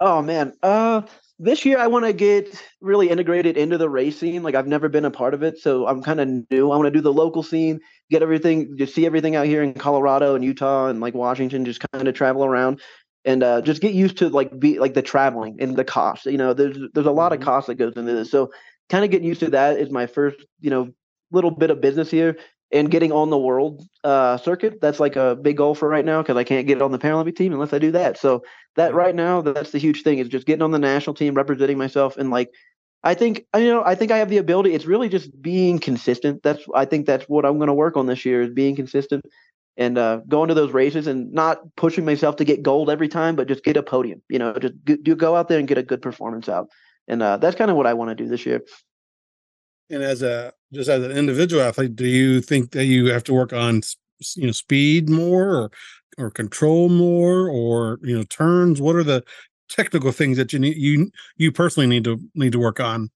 oh 0.00 0.20
man 0.20 0.52
uh 0.64 1.00
this 1.38 1.64
year 1.64 1.78
i 1.78 1.86
want 1.86 2.04
to 2.04 2.12
get 2.12 2.60
really 2.80 3.08
integrated 3.08 3.56
into 3.56 3.78
the 3.78 3.88
race 3.88 4.18
scene 4.18 4.42
like 4.42 4.56
i've 4.56 4.66
never 4.66 4.88
been 4.88 5.04
a 5.04 5.10
part 5.10 5.32
of 5.32 5.44
it 5.44 5.56
so 5.56 5.86
i'm 5.86 6.02
kind 6.02 6.20
of 6.20 6.28
new 6.50 6.72
i 6.72 6.76
want 6.76 6.86
to 6.86 6.90
do 6.90 7.00
the 7.00 7.12
local 7.12 7.44
scene 7.44 7.78
get 8.10 8.22
everything 8.22 8.76
just 8.76 8.92
see 8.92 9.06
everything 9.06 9.36
out 9.36 9.46
here 9.46 9.62
in 9.62 9.72
colorado 9.72 10.34
and 10.34 10.44
utah 10.44 10.88
and 10.88 11.00
like 11.00 11.14
washington 11.14 11.64
just 11.64 11.84
kind 11.92 12.08
of 12.08 12.14
travel 12.14 12.44
around 12.44 12.80
and 13.24 13.42
uh, 13.42 13.62
just 13.62 13.80
get 13.80 13.94
used 13.94 14.18
to 14.18 14.28
like 14.28 14.58
be 14.58 14.80
like 14.80 14.94
the 14.94 15.00
traveling 15.00 15.56
and 15.60 15.76
the 15.76 15.84
cost 15.84 16.26
you 16.26 16.36
know 16.36 16.52
there's 16.52 16.76
there's 16.92 17.06
a 17.06 17.12
lot 17.12 17.32
of 17.32 17.38
mm-hmm. 17.38 17.48
cost 17.48 17.68
that 17.68 17.76
goes 17.76 17.94
into 17.94 18.12
this 18.12 18.32
so 18.32 18.50
kind 18.90 19.04
of 19.04 19.12
getting 19.12 19.28
used 19.28 19.40
to 19.40 19.50
that 19.50 19.78
is 19.78 19.90
my 19.90 20.06
first 20.06 20.44
you 20.60 20.70
know 20.70 20.90
little 21.30 21.50
bit 21.50 21.70
of 21.70 21.80
business 21.80 22.10
here 22.10 22.36
and 22.72 22.90
getting 22.90 23.12
on 23.12 23.30
the 23.30 23.38
world 23.38 23.86
uh, 24.02 24.36
circuit. 24.38 24.80
That's 24.80 25.00
like 25.00 25.16
a 25.16 25.36
big 25.36 25.56
goal 25.56 25.74
for 25.74 25.88
right 25.88 26.04
now 26.04 26.22
because 26.22 26.36
I 26.36 26.44
can't 26.44 26.66
get 26.66 26.82
on 26.82 26.92
the 26.92 26.98
Paralympic 26.98 27.36
team 27.36 27.52
unless 27.52 27.72
I 27.72 27.78
do 27.78 27.92
that. 27.92 28.18
So 28.18 28.42
that 28.76 28.94
right 28.94 29.14
now, 29.14 29.42
that's 29.42 29.70
the 29.70 29.78
huge 29.78 30.02
thing 30.02 30.18
is 30.18 30.28
just 30.28 30.46
getting 30.46 30.62
on 30.62 30.72
the 30.72 30.78
national 30.78 31.14
team, 31.14 31.34
representing 31.34 31.78
myself, 31.78 32.16
and 32.16 32.30
like 32.30 32.50
I 33.02 33.14
think 33.14 33.46
you 33.54 33.68
know 33.68 33.84
I 33.84 33.94
think 33.94 34.10
I 34.10 34.18
have 34.18 34.30
the 34.30 34.38
ability. 34.38 34.72
It's 34.72 34.86
really 34.86 35.08
just 35.08 35.40
being 35.40 35.78
consistent. 35.78 36.42
That's 36.42 36.64
I 36.74 36.84
think 36.86 37.06
that's 37.06 37.28
what 37.28 37.44
I'm 37.44 37.58
going 37.58 37.68
to 37.68 37.74
work 37.74 37.96
on 37.96 38.06
this 38.06 38.24
year 38.24 38.42
is 38.42 38.50
being 38.50 38.74
consistent 38.74 39.24
and 39.76 39.98
uh, 39.98 40.20
going 40.28 40.48
to 40.48 40.54
those 40.54 40.72
races 40.72 41.06
and 41.06 41.32
not 41.32 41.58
pushing 41.76 42.04
myself 42.04 42.36
to 42.36 42.44
get 42.44 42.62
gold 42.62 42.88
every 42.88 43.08
time, 43.08 43.36
but 43.36 43.48
just 43.48 43.64
get 43.64 43.76
a 43.76 43.82
podium. 43.82 44.22
You 44.28 44.38
know, 44.38 44.54
just 44.54 44.74
do 44.84 45.14
go 45.14 45.36
out 45.36 45.48
there 45.48 45.58
and 45.58 45.68
get 45.68 45.78
a 45.78 45.82
good 45.82 46.00
performance 46.00 46.48
out. 46.48 46.68
And 47.08 47.22
uh, 47.22 47.36
that's 47.36 47.56
kind 47.56 47.70
of 47.70 47.76
what 47.76 47.86
I 47.86 47.94
want 47.94 48.10
to 48.10 48.14
do 48.14 48.28
this 48.28 48.46
year. 48.46 48.62
And 49.90 50.02
as 50.02 50.22
a 50.22 50.52
just 50.72 50.88
as 50.88 51.04
an 51.04 51.12
individual 51.12 51.62
athlete, 51.62 51.96
do 51.96 52.06
you 52.06 52.40
think 52.40 52.72
that 52.72 52.86
you 52.86 53.06
have 53.06 53.24
to 53.24 53.34
work 53.34 53.52
on 53.52 53.82
you 54.36 54.46
know 54.46 54.52
speed 54.52 55.08
more 55.08 55.54
or 55.54 55.70
or 56.18 56.30
control 56.30 56.88
more 56.88 57.48
or 57.48 57.98
you 58.02 58.16
know 58.16 58.24
turns? 58.24 58.80
What 58.80 58.96
are 58.96 59.04
the 59.04 59.24
technical 59.68 60.12
things 60.12 60.36
that 60.36 60.52
you 60.52 60.58
need 60.58 60.76
you 60.76 61.10
you 61.36 61.52
personally 61.52 61.86
need 61.86 62.04
to 62.04 62.18
need 62.34 62.52
to 62.52 62.58
work 62.58 62.80
on? 62.80 63.10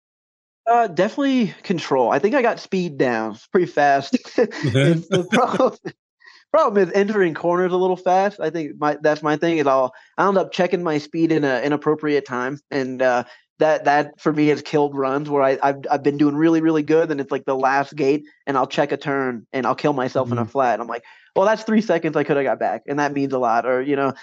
Uh, 0.68 0.86
definitely 0.86 1.54
control. 1.62 2.10
I 2.10 2.18
think 2.18 2.34
I 2.34 2.42
got 2.42 2.60
speed 2.60 2.98
down 2.98 3.38
pretty 3.52 3.66
fast. 3.66 4.12
the 4.12 5.26
problem, 5.32 5.76
problem 6.52 6.86
is 6.86 6.92
entering 6.94 7.34
corners 7.34 7.72
a 7.72 7.76
little 7.76 7.96
fast. 7.96 8.40
I 8.40 8.50
think 8.50 8.78
my 8.78 8.98
that's 9.00 9.22
my 9.22 9.36
thing 9.36 9.58
is 9.58 9.66
I'll 9.66 9.92
I 10.18 10.28
end 10.28 10.38
up 10.38 10.52
checking 10.52 10.82
my 10.82 10.98
speed 10.98 11.32
in 11.32 11.44
an 11.44 11.64
inappropriate 11.64 12.26
time, 12.26 12.60
and 12.70 13.00
uh, 13.00 13.24
that 13.58 13.84
that 13.84 14.20
for 14.20 14.32
me 14.32 14.48
has 14.48 14.62
killed 14.62 14.96
runs 14.96 15.28
where 15.28 15.42
I, 15.42 15.58
I've 15.62 15.76
I've 15.90 16.02
been 16.02 16.18
doing 16.18 16.36
really 16.36 16.60
really 16.60 16.82
good 16.82 17.10
and 17.10 17.20
it's 17.20 17.32
like 17.32 17.44
the 17.44 17.56
last 17.56 17.94
gate 17.94 18.24
and 18.46 18.56
I'll 18.56 18.66
check 18.66 18.92
a 18.92 18.96
turn 18.96 19.46
and 19.52 19.66
I'll 19.66 19.74
kill 19.74 19.92
myself 19.92 20.26
mm-hmm. 20.26 20.34
in 20.34 20.38
a 20.38 20.42
mm-hmm. 20.42 20.50
flat. 20.50 20.80
I'm 20.80 20.86
like, 20.86 21.04
well, 21.34 21.46
that's 21.46 21.64
three 21.64 21.80
seconds 21.80 22.16
I 22.16 22.24
could 22.24 22.36
have 22.36 22.44
got 22.44 22.58
back, 22.58 22.82
and 22.86 22.98
that 22.98 23.12
means 23.12 23.32
a 23.32 23.38
lot. 23.38 23.66
Or 23.66 23.82
you 23.82 23.96
know, 23.96 24.14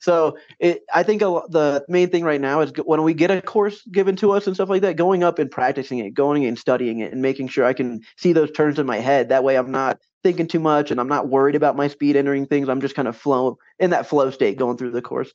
so 0.00 0.36
it, 0.58 0.82
I 0.92 1.02
think 1.02 1.22
a, 1.22 1.40
the 1.48 1.84
main 1.88 2.10
thing 2.10 2.24
right 2.24 2.40
now 2.40 2.60
is 2.60 2.72
when 2.84 3.02
we 3.02 3.14
get 3.14 3.30
a 3.30 3.40
course 3.40 3.82
given 3.90 4.16
to 4.16 4.32
us 4.32 4.46
and 4.46 4.54
stuff 4.54 4.68
like 4.68 4.82
that, 4.82 4.96
going 4.96 5.22
up 5.22 5.38
and 5.38 5.50
practicing 5.50 5.98
it, 5.98 6.14
going 6.14 6.44
and 6.44 6.58
studying 6.58 7.00
it, 7.00 7.12
and 7.12 7.22
making 7.22 7.48
sure 7.48 7.64
I 7.64 7.72
can 7.72 8.00
see 8.16 8.32
those 8.32 8.50
turns 8.50 8.78
in 8.78 8.86
my 8.86 8.98
head. 8.98 9.30
That 9.30 9.44
way, 9.44 9.56
I'm 9.56 9.70
not 9.70 9.98
thinking 10.24 10.48
too 10.48 10.58
much 10.58 10.90
and 10.90 10.98
I'm 10.98 11.08
not 11.08 11.28
worried 11.28 11.54
about 11.54 11.76
my 11.76 11.86
speed 11.88 12.16
entering 12.16 12.46
things. 12.46 12.68
I'm 12.68 12.80
just 12.80 12.94
kind 12.96 13.06
of 13.06 13.16
flow 13.16 13.58
in 13.78 13.90
that 13.90 14.08
flow 14.08 14.30
state 14.30 14.58
going 14.58 14.76
through 14.76 14.90
the 14.90 15.02
course. 15.02 15.32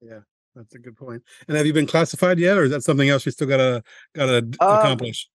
Yeah. 0.00 0.20
That's 0.54 0.74
a 0.74 0.78
good 0.78 0.96
point. 0.96 1.22
And 1.48 1.56
have 1.56 1.66
you 1.66 1.72
been 1.72 1.86
classified 1.86 2.38
yet, 2.38 2.58
or 2.58 2.64
is 2.64 2.70
that 2.70 2.82
something 2.82 3.08
else 3.08 3.24
you 3.24 3.32
still 3.32 3.48
gotta 3.48 3.82
gotta 4.14 4.38
um, 4.38 4.54
accomplish? 4.60 5.28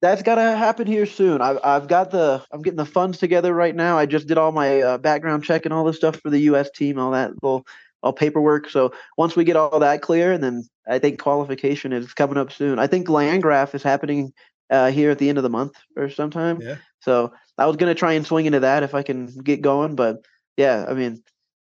That's 0.00 0.22
gotta 0.22 0.56
happen 0.56 0.86
here 0.86 1.06
soon. 1.06 1.40
I've 1.40 1.58
I've 1.64 1.88
got 1.88 2.10
the 2.10 2.44
I'm 2.52 2.62
getting 2.62 2.76
the 2.76 2.86
funds 2.86 3.18
together 3.18 3.52
right 3.52 3.74
now. 3.74 3.98
I 3.98 4.06
just 4.06 4.26
did 4.26 4.38
all 4.38 4.52
my 4.52 4.80
uh, 4.80 4.98
background 4.98 5.44
check 5.44 5.64
and 5.64 5.74
all 5.74 5.84
this 5.84 5.96
stuff 5.96 6.16
for 6.16 6.30
the 6.30 6.40
U.S. 6.40 6.70
team, 6.70 6.98
all 6.98 7.10
that 7.12 7.32
little 7.42 7.66
all 8.02 8.12
paperwork. 8.12 8.68
So 8.68 8.92
once 9.16 9.36
we 9.36 9.44
get 9.44 9.56
all 9.56 9.78
that 9.78 10.02
clear, 10.02 10.32
and 10.32 10.42
then 10.42 10.64
I 10.88 10.98
think 10.98 11.20
qualification 11.20 11.92
is 11.92 12.12
coming 12.14 12.36
up 12.36 12.52
soon. 12.52 12.78
I 12.78 12.86
think 12.86 13.08
Landgraf 13.08 13.74
is 13.74 13.82
happening 13.82 14.32
uh, 14.70 14.90
here 14.90 15.10
at 15.10 15.18
the 15.18 15.28
end 15.28 15.38
of 15.38 15.44
the 15.44 15.50
month 15.50 15.74
or 15.96 16.08
sometime. 16.08 16.60
Yeah. 16.60 16.76
So 17.00 17.32
I 17.58 17.66
was 17.66 17.76
gonna 17.76 17.94
try 17.94 18.12
and 18.12 18.26
swing 18.26 18.46
into 18.46 18.60
that 18.60 18.82
if 18.82 18.94
I 18.94 19.02
can 19.02 19.26
get 19.26 19.60
going, 19.60 19.96
but 19.96 20.24
yeah, 20.56 20.84
I 20.88 20.94
mean, 20.94 21.22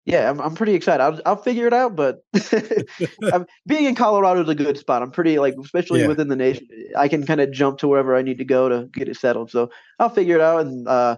yeah, 0.06 0.28
I'm 0.28 0.40
I'm 0.40 0.54
pretty 0.54 0.74
excited. 0.74 1.02
I'll 1.02 1.20
I'll 1.24 1.36
figure 1.36 1.66
it 1.66 1.72
out, 1.72 1.96
but 1.96 2.24
being 3.66 3.84
in 3.84 3.94
Colorado 3.94 4.42
is 4.42 4.48
a 4.48 4.54
good 4.54 4.76
spot. 4.76 5.02
I'm 5.02 5.10
pretty 5.10 5.38
like, 5.38 5.54
especially 5.62 6.02
yeah. 6.02 6.08
within 6.08 6.28
the 6.28 6.36
nation, 6.36 6.68
I 6.96 7.08
can 7.08 7.24
kind 7.24 7.40
of 7.40 7.50
jump 7.52 7.78
to 7.78 7.88
wherever 7.88 8.14
I 8.14 8.22
need 8.22 8.38
to 8.38 8.44
go 8.44 8.68
to 8.68 8.86
get 8.92 9.08
it 9.08 9.16
settled. 9.16 9.50
So 9.50 9.70
I'll 9.98 10.10
figure 10.10 10.34
it 10.34 10.42
out, 10.42 10.60
and 10.60 10.86
uh, 10.86 11.16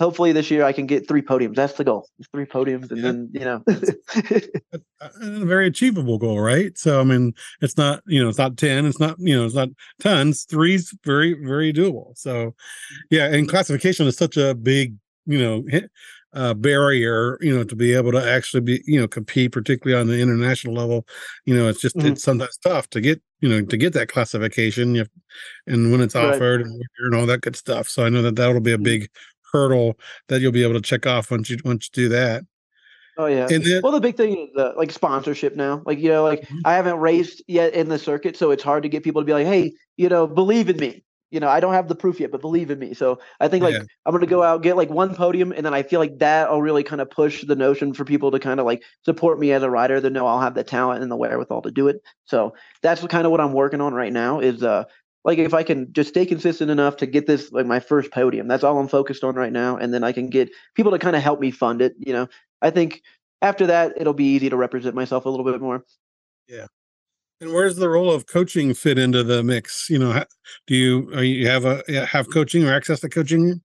hopefully 0.00 0.32
this 0.32 0.50
year 0.50 0.64
I 0.64 0.72
can 0.72 0.86
get 0.86 1.06
three 1.06 1.20
podiums. 1.20 1.56
That's 1.56 1.74
the 1.74 1.84
goal. 1.84 2.08
Three 2.32 2.46
podiums, 2.46 2.90
and 2.90 2.98
yeah. 2.98 3.02
then 3.02 3.30
you 3.32 3.44
know, 3.44 3.62
a 5.42 5.44
very 5.44 5.66
achievable 5.66 6.16
goal, 6.16 6.40
right? 6.40 6.76
So 6.78 7.00
I 7.00 7.04
mean, 7.04 7.34
it's 7.60 7.76
not 7.76 8.02
you 8.06 8.22
know, 8.22 8.30
it's 8.30 8.38
not 8.38 8.56
ten, 8.56 8.86
it's 8.86 9.00
not 9.00 9.16
you 9.18 9.36
know, 9.36 9.44
it's 9.44 9.54
not 9.54 9.68
tons. 10.00 10.44
Three's 10.44 10.96
very 11.04 11.34
very 11.34 11.72
doable. 11.72 12.16
So 12.16 12.54
yeah, 13.10 13.26
and 13.26 13.48
classification 13.48 14.06
is 14.06 14.16
such 14.16 14.38
a 14.38 14.54
big 14.54 14.96
you 15.26 15.38
know 15.38 15.64
hit, 15.68 15.90
uh, 16.34 16.54
barrier, 16.54 17.38
you 17.40 17.54
know, 17.54 17.64
to 17.64 17.76
be 17.76 17.94
able 17.94 18.12
to 18.12 18.30
actually 18.30 18.60
be, 18.60 18.82
you 18.86 19.00
know, 19.00 19.08
compete, 19.08 19.52
particularly 19.52 20.00
on 20.00 20.06
the 20.06 20.20
international 20.20 20.74
level. 20.74 21.06
You 21.44 21.54
know, 21.56 21.68
it's 21.68 21.80
just 21.80 21.96
mm-hmm. 21.96 22.08
it's 22.08 22.22
sometimes 22.22 22.56
tough 22.58 22.88
to 22.90 23.00
get, 23.00 23.22
you 23.40 23.48
know, 23.48 23.62
to 23.62 23.76
get 23.76 23.92
that 23.94 24.08
classification. 24.08 24.94
Have, 24.94 25.10
and 25.66 25.92
when 25.92 26.00
it's 26.00 26.14
right. 26.14 26.34
offered 26.34 26.62
and, 26.62 26.82
and 27.00 27.14
all 27.14 27.26
that 27.26 27.42
good 27.42 27.56
stuff. 27.56 27.88
So 27.88 28.04
I 28.04 28.08
know 28.08 28.22
that 28.22 28.36
that'll 28.36 28.60
be 28.60 28.72
a 28.72 28.76
mm-hmm. 28.76 28.84
big 28.84 29.10
hurdle 29.52 29.98
that 30.28 30.40
you'll 30.40 30.52
be 30.52 30.62
able 30.62 30.74
to 30.74 30.80
check 30.80 31.06
off 31.06 31.30
once 31.30 31.50
you 31.50 31.58
once 31.64 31.90
you 31.92 32.04
do 32.04 32.08
that. 32.10 32.44
Oh 33.18 33.26
yeah. 33.26 33.46
Then, 33.46 33.62
well, 33.82 33.92
the 33.92 34.00
big 34.00 34.16
thing 34.16 34.48
is 34.48 34.56
uh, 34.56 34.72
like 34.76 34.90
sponsorship 34.90 35.54
now. 35.54 35.82
Like 35.84 35.98
you 35.98 36.08
know, 36.08 36.22
like 36.22 36.42
mm-hmm. 36.42 36.60
I 36.64 36.74
haven't 36.74 36.96
raced 36.96 37.42
yet 37.46 37.74
in 37.74 37.88
the 37.88 37.98
circuit, 37.98 38.36
so 38.36 38.50
it's 38.50 38.62
hard 38.62 38.84
to 38.84 38.88
get 38.88 39.04
people 39.04 39.20
to 39.20 39.26
be 39.26 39.34
like, 39.34 39.46
"Hey, 39.46 39.74
you 39.96 40.08
know, 40.08 40.26
believe 40.26 40.70
in 40.70 40.78
me." 40.78 41.04
You 41.32 41.40
know, 41.40 41.48
I 41.48 41.60
don't 41.60 41.72
have 41.72 41.88
the 41.88 41.94
proof 41.94 42.20
yet, 42.20 42.30
but 42.30 42.42
believe 42.42 42.70
in 42.70 42.78
me. 42.78 42.92
So 42.92 43.18
I 43.40 43.48
think 43.48 43.64
like 43.64 43.74
yeah. 43.74 43.84
I'm 44.04 44.12
gonna 44.12 44.26
go 44.26 44.42
out 44.42 44.62
get 44.62 44.76
like 44.76 44.90
one 44.90 45.14
podium, 45.14 45.50
and 45.50 45.64
then 45.64 45.72
I 45.72 45.82
feel 45.82 45.98
like 45.98 46.18
that 46.18 46.50
will 46.50 46.60
really 46.60 46.82
kind 46.82 47.00
of 47.00 47.10
push 47.10 47.42
the 47.44 47.56
notion 47.56 47.94
for 47.94 48.04
people 48.04 48.30
to 48.30 48.38
kind 48.38 48.60
of 48.60 48.66
like 48.66 48.82
support 49.04 49.40
me 49.40 49.50
as 49.52 49.62
a 49.62 49.70
rider. 49.70 49.98
They 49.98 50.10
know 50.10 50.26
I'll 50.26 50.40
have 50.40 50.54
the 50.54 50.62
talent 50.62 51.02
and 51.02 51.10
the 51.10 51.16
wherewithal 51.16 51.62
to 51.62 51.70
do 51.70 51.88
it. 51.88 52.02
So 52.26 52.54
that's 52.82 53.04
kind 53.06 53.24
of 53.24 53.32
what 53.32 53.40
I'm 53.40 53.54
working 53.54 53.80
on 53.80 53.94
right 53.94 54.12
now. 54.12 54.40
Is 54.40 54.62
uh 54.62 54.84
like 55.24 55.38
if 55.38 55.54
I 55.54 55.62
can 55.62 55.90
just 55.92 56.10
stay 56.10 56.26
consistent 56.26 56.70
enough 56.70 56.98
to 56.98 57.06
get 57.06 57.26
this 57.26 57.50
like 57.50 57.66
my 57.66 57.80
first 57.80 58.10
podium. 58.12 58.46
That's 58.46 58.62
all 58.62 58.78
I'm 58.78 58.88
focused 58.88 59.24
on 59.24 59.34
right 59.34 59.52
now, 59.52 59.78
and 59.78 59.92
then 59.94 60.04
I 60.04 60.12
can 60.12 60.28
get 60.28 60.50
people 60.74 60.92
to 60.92 60.98
kind 60.98 61.16
of 61.16 61.22
help 61.22 61.40
me 61.40 61.50
fund 61.50 61.80
it. 61.80 61.94
You 61.98 62.12
know, 62.12 62.28
I 62.60 62.70
think 62.70 63.00
after 63.40 63.68
that 63.68 63.94
it'll 63.96 64.12
be 64.12 64.34
easy 64.34 64.50
to 64.50 64.56
represent 64.56 64.94
myself 64.94 65.24
a 65.24 65.30
little 65.30 65.46
bit 65.46 65.62
more. 65.62 65.82
Yeah. 66.46 66.66
And 67.42 67.52
where's 67.52 67.74
the 67.74 67.88
role 67.88 68.12
of 68.12 68.26
coaching 68.26 68.72
fit 68.72 69.00
into 69.00 69.24
the 69.24 69.42
mix? 69.42 69.90
You 69.90 69.98
know, 69.98 70.24
do 70.68 70.76
you 70.76 71.20
you 71.20 71.48
have 71.48 71.64
a 71.64 71.82
have 72.06 72.30
coaching 72.30 72.64
or 72.64 72.72
access 72.72 73.00
to 73.00 73.08
coaching? 73.08 73.60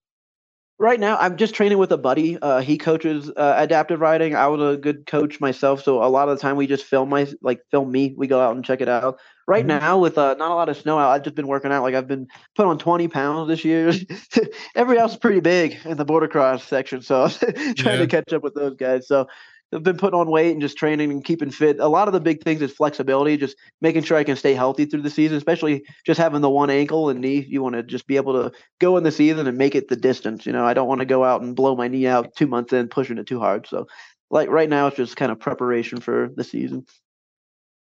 Right 0.79 0.99
now, 0.99 1.15
I'm 1.17 1.37
just 1.37 1.53
training 1.53 1.77
with 1.77 1.91
a 1.91 1.97
buddy. 1.97 2.39
Uh, 2.39 2.59
he 2.59 2.79
coaches 2.79 3.29
uh, 3.37 3.53
adaptive 3.57 3.99
riding. 3.99 4.35
I 4.35 4.47
was 4.47 4.75
a 4.75 4.77
good 4.77 5.05
coach 5.05 5.39
myself, 5.39 5.83
so 5.83 6.03
a 6.03 6.09
lot 6.09 6.27
of 6.27 6.37
the 6.37 6.41
time 6.41 6.55
we 6.55 6.65
just 6.65 6.85
film 6.85 7.09
my 7.09 7.27
like 7.43 7.61
film 7.69 7.91
me. 7.91 8.15
We 8.17 8.25
go 8.25 8.39
out 8.39 8.55
and 8.55 8.65
check 8.65 8.81
it 8.81 8.89
out. 8.89 9.19
Right 9.47 9.65
mm-hmm. 9.65 9.79
now, 9.79 9.99
with 9.99 10.17
uh, 10.17 10.33
not 10.39 10.49
a 10.49 10.55
lot 10.55 10.69
of 10.69 10.77
snow 10.77 10.97
out, 10.97 11.11
I've 11.11 11.23
just 11.23 11.35
been 11.35 11.47
working 11.47 11.71
out. 11.71 11.83
Like 11.83 11.93
I've 11.93 12.07
been 12.07 12.27
put 12.55 12.65
on 12.65 12.79
20 12.79 13.07
pounds 13.09 13.47
this 13.47 13.63
year. 13.63 13.93
Everybody 14.75 14.99
else 14.99 15.11
is 15.11 15.19
pretty 15.19 15.39
big 15.39 15.77
in 15.85 15.97
the 15.97 16.05
boardercross 16.05 16.61
section, 16.61 17.03
so 17.03 17.25
I'm 17.25 17.29
trying 17.75 17.99
yeah. 17.99 18.05
to 18.05 18.07
catch 18.07 18.33
up 18.33 18.41
with 18.41 18.55
those 18.55 18.75
guys. 18.75 19.07
So 19.07 19.27
have 19.73 19.83
been 19.83 19.97
putting 19.97 20.19
on 20.19 20.29
weight 20.31 20.51
and 20.51 20.61
just 20.61 20.77
training 20.77 21.11
and 21.11 21.23
keeping 21.23 21.51
fit. 21.51 21.79
A 21.79 21.87
lot 21.87 22.07
of 22.07 22.13
the 22.13 22.19
big 22.19 22.41
things 22.41 22.61
is 22.61 22.71
flexibility, 22.71 23.35
just 23.37 23.57
making 23.81 24.03
sure 24.03 24.17
I 24.17 24.23
can 24.23 24.37
stay 24.37 24.53
healthy 24.53 24.85
through 24.85 25.01
the 25.01 25.09
season, 25.09 25.37
especially 25.37 25.83
just 26.05 26.19
having 26.19 26.41
the 26.41 26.49
one 26.49 26.69
ankle 26.69 27.09
and 27.09 27.19
knee. 27.19 27.45
You 27.47 27.61
want 27.61 27.75
to 27.75 27.83
just 27.83 28.07
be 28.07 28.15
able 28.15 28.33
to 28.33 28.57
go 28.79 28.97
in 28.97 29.03
the 29.03 29.11
season 29.11 29.47
and 29.47 29.57
make 29.57 29.75
it 29.75 29.89
the 29.89 29.95
distance. 29.95 30.45
You 30.45 30.53
know, 30.53 30.65
I 30.65 30.73
don't 30.73 30.87
want 30.87 30.99
to 30.99 31.05
go 31.05 31.23
out 31.23 31.41
and 31.41 31.55
blow 31.55 31.75
my 31.75 31.87
knee 31.87 32.07
out 32.07 32.35
two 32.35 32.47
months 32.47 32.71
in, 32.71 32.87
pushing 32.87 33.17
it 33.17 33.27
too 33.27 33.39
hard. 33.39 33.67
So, 33.67 33.87
like 34.29 34.49
right 34.49 34.69
now, 34.69 34.87
it's 34.87 34.97
just 34.97 35.17
kind 35.17 35.31
of 35.31 35.39
preparation 35.39 35.99
for 35.99 36.29
the 36.35 36.43
season. 36.43 36.85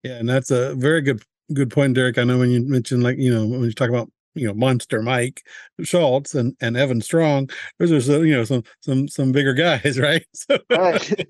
Yeah, 0.02 0.16
and 0.16 0.28
that's 0.28 0.50
a 0.50 0.74
very 0.74 1.00
good 1.00 1.22
good 1.52 1.70
point, 1.70 1.94
Derick. 1.94 2.18
I 2.18 2.24
know 2.24 2.38
when 2.38 2.50
you 2.50 2.62
mentioned 2.64 3.02
like 3.02 3.18
you 3.18 3.32
know 3.32 3.46
when 3.46 3.64
you 3.64 3.72
talk 3.72 3.88
about 3.88 4.10
you 4.34 4.46
know 4.46 4.54
monster 4.54 5.02
Mike 5.02 5.42
Schultz 5.82 6.34
and 6.34 6.56
and 6.60 6.76
Evan 6.76 7.00
Strong. 7.00 7.50
Those 7.78 7.92
are 7.92 8.00
some 8.00 8.26
you 8.26 8.34
know 8.34 8.44
some 8.44 8.62
some 8.80 9.08
some 9.08 9.32
bigger 9.32 9.54
guys, 9.54 9.98
right? 10.00 10.26
So, 10.34 10.58
right. 10.70 11.26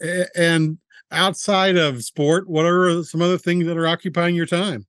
and 0.36 0.78
outside 1.10 1.76
of 1.76 2.04
sport, 2.04 2.48
what 2.48 2.66
are 2.66 3.02
some 3.02 3.22
other 3.22 3.38
things 3.38 3.66
that 3.66 3.76
are 3.76 3.86
occupying 3.86 4.34
your 4.34 4.46
time? 4.46 4.86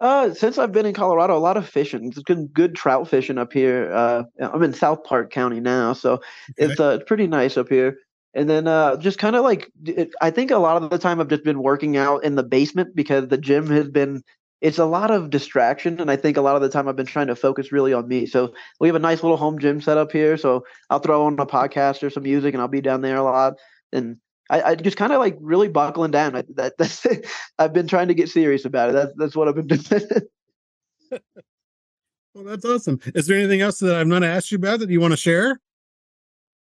Uh, 0.00 0.32
since 0.32 0.56
I've 0.56 0.72
been 0.72 0.86
in 0.86 0.94
Colorado, 0.94 1.36
a 1.36 1.38
lot 1.38 1.58
of 1.58 1.68
fishing. 1.68 2.06
It's 2.06 2.18
good, 2.20 2.52
good 2.54 2.74
trout 2.74 3.06
fishing 3.06 3.36
up 3.36 3.52
here. 3.52 3.92
Uh, 3.92 4.22
I'm 4.40 4.62
in 4.62 4.72
South 4.72 5.04
Park 5.04 5.30
County 5.30 5.60
now, 5.60 5.92
so 5.92 6.14
okay. 6.14 6.22
it's 6.56 6.80
uh, 6.80 7.00
pretty 7.06 7.26
nice 7.26 7.58
up 7.58 7.68
here. 7.68 7.98
And 8.32 8.48
then 8.48 8.66
uh, 8.66 8.96
just 8.96 9.18
kind 9.18 9.36
of 9.36 9.44
like, 9.44 9.70
it, 9.84 10.10
I 10.22 10.30
think 10.30 10.50
a 10.50 10.58
lot 10.58 10.82
of 10.82 10.88
the 10.88 10.98
time 10.98 11.20
I've 11.20 11.28
just 11.28 11.44
been 11.44 11.62
working 11.62 11.98
out 11.98 12.24
in 12.24 12.36
the 12.36 12.42
basement 12.42 12.94
because 12.94 13.28
the 13.28 13.36
gym 13.36 13.66
has 13.66 13.88
been 13.88 14.22
it's 14.60 14.78
a 14.78 14.84
lot 14.84 15.10
of 15.10 15.30
distraction 15.30 16.00
and 16.00 16.10
i 16.10 16.16
think 16.16 16.36
a 16.36 16.40
lot 16.40 16.56
of 16.56 16.62
the 16.62 16.68
time 16.68 16.88
i've 16.88 16.96
been 16.96 17.06
trying 17.06 17.26
to 17.26 17.36
focus 17.36 17.72
really 17.72 17.92
on 17.92 18.06
me 18.08 18.26
so 18.26 18.52
we 18.78 18.88
have 18.88 18.96
a 18.96 19.00
nice 19.00 19.22
little 19.22 19.36
home 19.36 19.58
gym 19.58 19.80
set 19.80 19.96
up 19.96 20.12
here 20.12 20.36
so 20.36 20.64
i'll 20.90 20.98
throw 20.98 21.24
on 21.26 21.38
a 21.38 21.46
podcast 21.46 22.02
or 22.02 22.10
some 22.10 22.22
music 22.22 22.54
and 22.54 22.60
i'll 22.60 22.68
be 22.68 22.80
down 22.80 23.00
there 23.00 23.16
a 23.16 23.22
lot 23.22 23.54
and 23.92 24.16
i, 24.50 24.62
I 24.62 24.74
just 24.74 24.96
kind 24.96 25.12
of 25.12 25.18
like 25.18 25.36
really 25.40 25.68
buckling 25.68 26.10
down 26.10 26.36
I, 26.36 26.44
that, 26.54 26.74
that's 26.78 27.06
i've 27.58 27.72
been 27.72 27.88
trying 27.88 28.08
to 28.08 28.14
get 28.14 28.28
serious 28.28 28.64
about 28.64 28.90
it 28.90 28.92
that's, 28.92 29.12
that's 29.16 29.36
what 29.36 29.48
i've 29.48 29.54
been 29.54 29.66
doing 29.66 30.02
well 32.34 32.44
that's 32.44 32.64
awesome 32.64 33.00
is 33.14 33.26
there 33.26 33.38
anything 33.38 33.60
else 33.60 33.78
that 33.78 33.96
i've 33.96 34.06
not 34.06 34.24
asked 34.24 34.52
you 34.52 34.56
about 34.56 34.80
that 34.80 34.90
you 34.90 35.00
want 35.00 35.12
to 35.12 35.16
share 35.16 35.60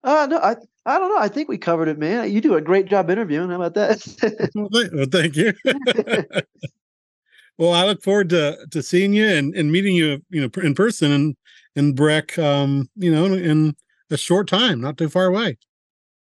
uh 0.05 0.27
no 0.29 0.39
i 0.39 0.57
I 0.87 1.01
don't 1.01 1.09
know. 1.09 1.19
I 1.19 1.27
think 1.27 1.49
we 1.49 1.59
covered 1.59 1.89
it, 1.89 1.99
man. 1.99 2.31
You 2.31 2.41
do 2.41 2.55
a 2.55 2.61
great 2.61 2.87
job 2.87 3.11
interviewing. 3.11 3.51
How 3.51 3.57
about 3.57 3.75
that? 3.75 4.51
well, 4.95 5.07
thank 5.11 5.35
you. 5.35 5.53
Well, 7.59 7.73
I 7.73 7.85
look 7.85 8.03
forward 8.03 8.31
to 8.31 8.67
to 8.71 8.83
seeing 8.83 9.13
you 9.13 9.27
and, 9.27 9.55
and 9.55 9.73
meeting 9.73 9.95
you, 9.95 10.23
you 10.31 10.41
know, 10.41 10.63
in 10.63 10.75
person 10.75 11.13
and 11.13 11.37
in 11.75 11.95
Breck, 11.95 12.39
um, 12.39 12.89
you 12.97 13.11
know, 13.11 13.25
in 13.27 13.75
a 14.11 14.17
short 14.17 14.49
time, 14.49 14.81
not 14.81 14.99
too 14.99 15.09
far 15.09 15.27
away. 15.27 15.59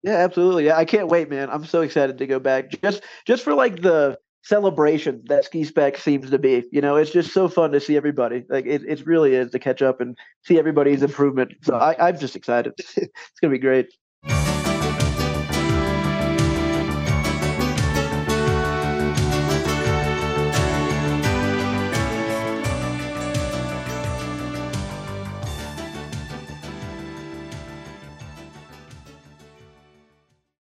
Yeah, 0.03 0.17
absolutely. 0.17 0.67
Yeah, 0.67 0.77
I 0.77 0.85
can't 0.85 1.09
wait, 1.09 1.31
man. 1.31 1.49
I'm 1.51 1.65
so 1.65 1.81
excited 1.81 2.19
to 2.19 2.27
go 2.27 2.39
back 2.39 2.71
just 2.83 3.03
just 3.27 3.43
for 3.43 3.55
like 3.55 3.81
the 3.81 4.19
celebration 4.43 5.23
that 5.27 5.47
ski 5.47 5.65
spec 5.65 5.97
seems 5.97 6.31
to 6.31 6.39
be. 6.39 6.65
You 6.71 6.83
know, 6.83 6.97
it's 6.97 7.11
just 7.11 7.33
so 7.33 7.49
fun 7.49 7.73
to 7.73 7.81
see 7.81 7.97
everybody. 7.97 8.45
Like 8.49 8.67
it, 8.67 8.83
it 8.87 9.07
really 9.07 9.35
is 9.35 9.51
to 9.53 9.59
catch 9.59 9.81
up 9.81 10.01
and 10.01 10.17
see 10.45 10.59
everybody's 10.59 11.03
improvement. 11.03 11.55
So 11.63 11.77
I, 11.77 12.09
I'm 12.09 12.19
just 12.19 12.37
excited. 12.37 12.75
it's 12.97 13.41
gonna 13.41 13.53
be 13.53 13.59
great. 13.59 13.89